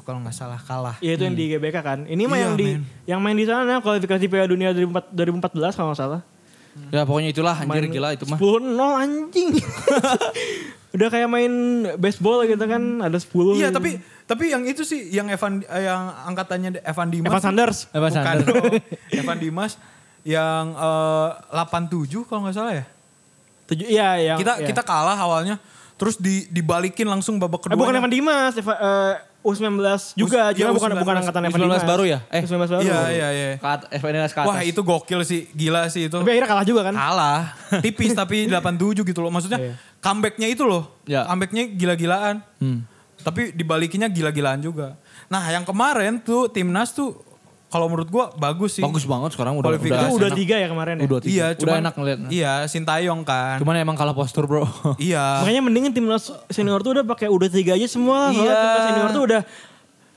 [0.00, 0.96] kalau nggak salah kalah.
[0.98, 1.98] Iya itu yang di GBK kan.
[2.02, 2.82] Ini mah Iya, yang di men.
[3.04, 6.20] yang main di sana kualifikasi Piala Dunia 2004 2014 kalau nggak salah.
[6.88, 8.38] Ya pokoknya itulah anjir Main gila itu mah.
[8.38, 9.48] 10-0 anjing.
[10.90, 11.52] Udah kayak main
[11.96, 13.30] baseball gitu kan ada 10.
[13.56, 17.28] Iya, tapi tapi yang itu sih yang Evan yang angkatannya Evan Dimas.
[17.28, 17.78] Evan Sanders.
[17.92, 18.46] Evan Sanders.
[19.12, 19.78] Evan Dimas
[20.22, 22.84] yang eh, 87 kalau nggak salah ya.
[23.66, 24.66] Tujuh, iya yang kita iya.
[24.66, 25.56] kita kalah awalnya
[25.94, 27.78] terus di dibalikin langsung babak Eh, kedua.
[27.78, 29.80] bukan Evan Dimas, Eva, eh, U19
[30.14, 30.98] juga, U- cuma iya, bukan U19.
[30.98, 31.84] bukan angkatan Evan U19 Dimas.
[31.86, 32.18] baru ya?
[32.28, 32.40] Eh.
[32.42, 32.82] U19 baru.
[32.82, 33.48] Iya iya iya.
[33.56, 34.48] Kat, FNLS ke atas.
[34.48, 36.12] Wah itu gokil sih, gila sih itu.
[36.14, 36.94] Tapi akhirnya kalah juga kan?
[36.94, 37.40] Kalah,
[37.84, 39.30] tipis tapi 87 gitu loh.
[39.30, 39.72] Maksudnya Iya.
[39.98, 41.24] comebacknya itu loh, Ya.
[41.24, 42.40] comebacknya gila-gilaan.
[42.58, 42.84] Hmm.
[43.18, 44.96] Tapi dibalikinnya gila-gilaan juga.
[45.28, 47.12] Nah yang kemarin tuh timnas tuh
[47.70, 48.82] kalau menurut gue bagus sih.
[48.82, 49.78] Bagus banget sekarang udah.
[49.78, 50.38] Itu udah enak.
[50.42, 51.06] tiga ya kemarin ya.
[51.06, 51.30] Udah tiga.
[51.30, 52.18] Iya, udah cuman enak ngeliat.
[52.26, 53.56] Iya, Sintayong kan.
[53.62, 54.66] Cuman emang kalah postur bro.
[54.98, 55.38] iya.
[55.46, 58.34] Makanya mendingan timnas senior tuh udah pakai udah tiga aja semua.
[58.34, 58.42] Iya.
[58.58, 59.40] Timnas senior tuh udah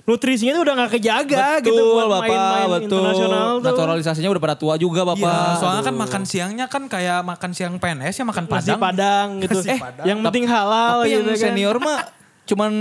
[0.04, 2.84] nutrisinya tuh udah gak kejaga gitu betul buat bapak, main-main betul.
[2.92, 3.68] internasional tuh.
[3.72, 5.24] Naturalisasinya udah pada tua juga bapak.
[5.24, 6.04] Iya, soalnya kan Aduh.
[6.04, 8.82] makan siangnya kan kayak makan siang PNS ya makan Nasi padang.
[8.82, 9.60] padang gitu.
[9.64, 10.06] Nasi eh, Padang.
[10.10, 11.44] yang penting halal Tapi yang gitu kan.
[11.48, 12.00] senior mah
[12.44, 12.72] cuman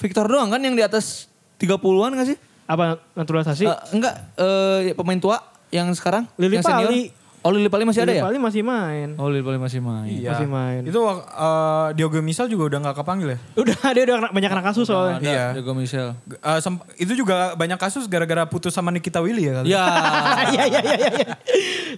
[0.00, 1.28] Victor doang kan yang di atas
[1.60, 2.38] 30-an gak sih?
[2.66, 3.64] Apa naturalisasi?
[3.66, 5.38] Eh, enggak, eh, pemain tua
[5.72, 6.28] yang sekarang?
[6.36, 6.90] Lili yang senior?
[6.92, 7.21] Pali.
[7.42, 8.22] Oh Lili Pali masih ada ya?
[8.22, 9.18] Paling masih main.
[9.18, 10.06] Oh Lili Pali masih main.
[10.06, 10.30] Iya.
[10.30, 10.86] Masih main.
[10.86, 13.38] Itu eh, Diogo Misal juga udah nggak kepanggil ya?
[13.62, 15.18] Udah dia udah banyak kena kasus soalnya.
[15.18, 15.46] Ada Iya.
[15.58, 16.14] Diego Michel.
[16.30, 19.66] Eh, sem- itu juga banyak kasus gara-gara putus sama Nikita Willy ya kali?
[19.68, 19.84] Ya.
[20.48, 21.34] Iya iya iya iya.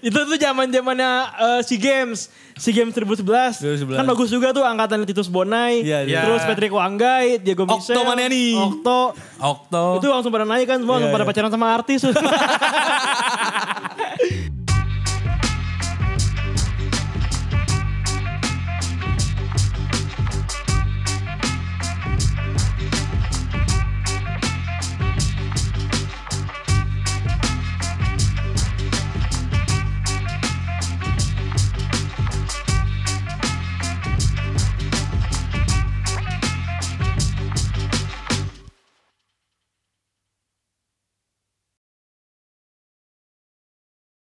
[0.00, 2.32] Itu tuh zaman-zamannya eh, SEA Games.
[2.56, 3.60] SEA Games 2011.
[3.84, 4.00] 2011.
[4.00, 5.84] Kan bagus juga tuh angkatan Titus Bonai.
[5.84, 6.24] Iya, iya.
[6.24, 8.00] Terus Patrick Wanggai, Diego Okto Michel.
[8.02, 8.56] Maneni.
[8.56, 9.12] Okto.
[9.36, 9.84] Okto.
[10.00, 12.00] Itu langsung pada naik kan semua langsung pada pacaran sama artis.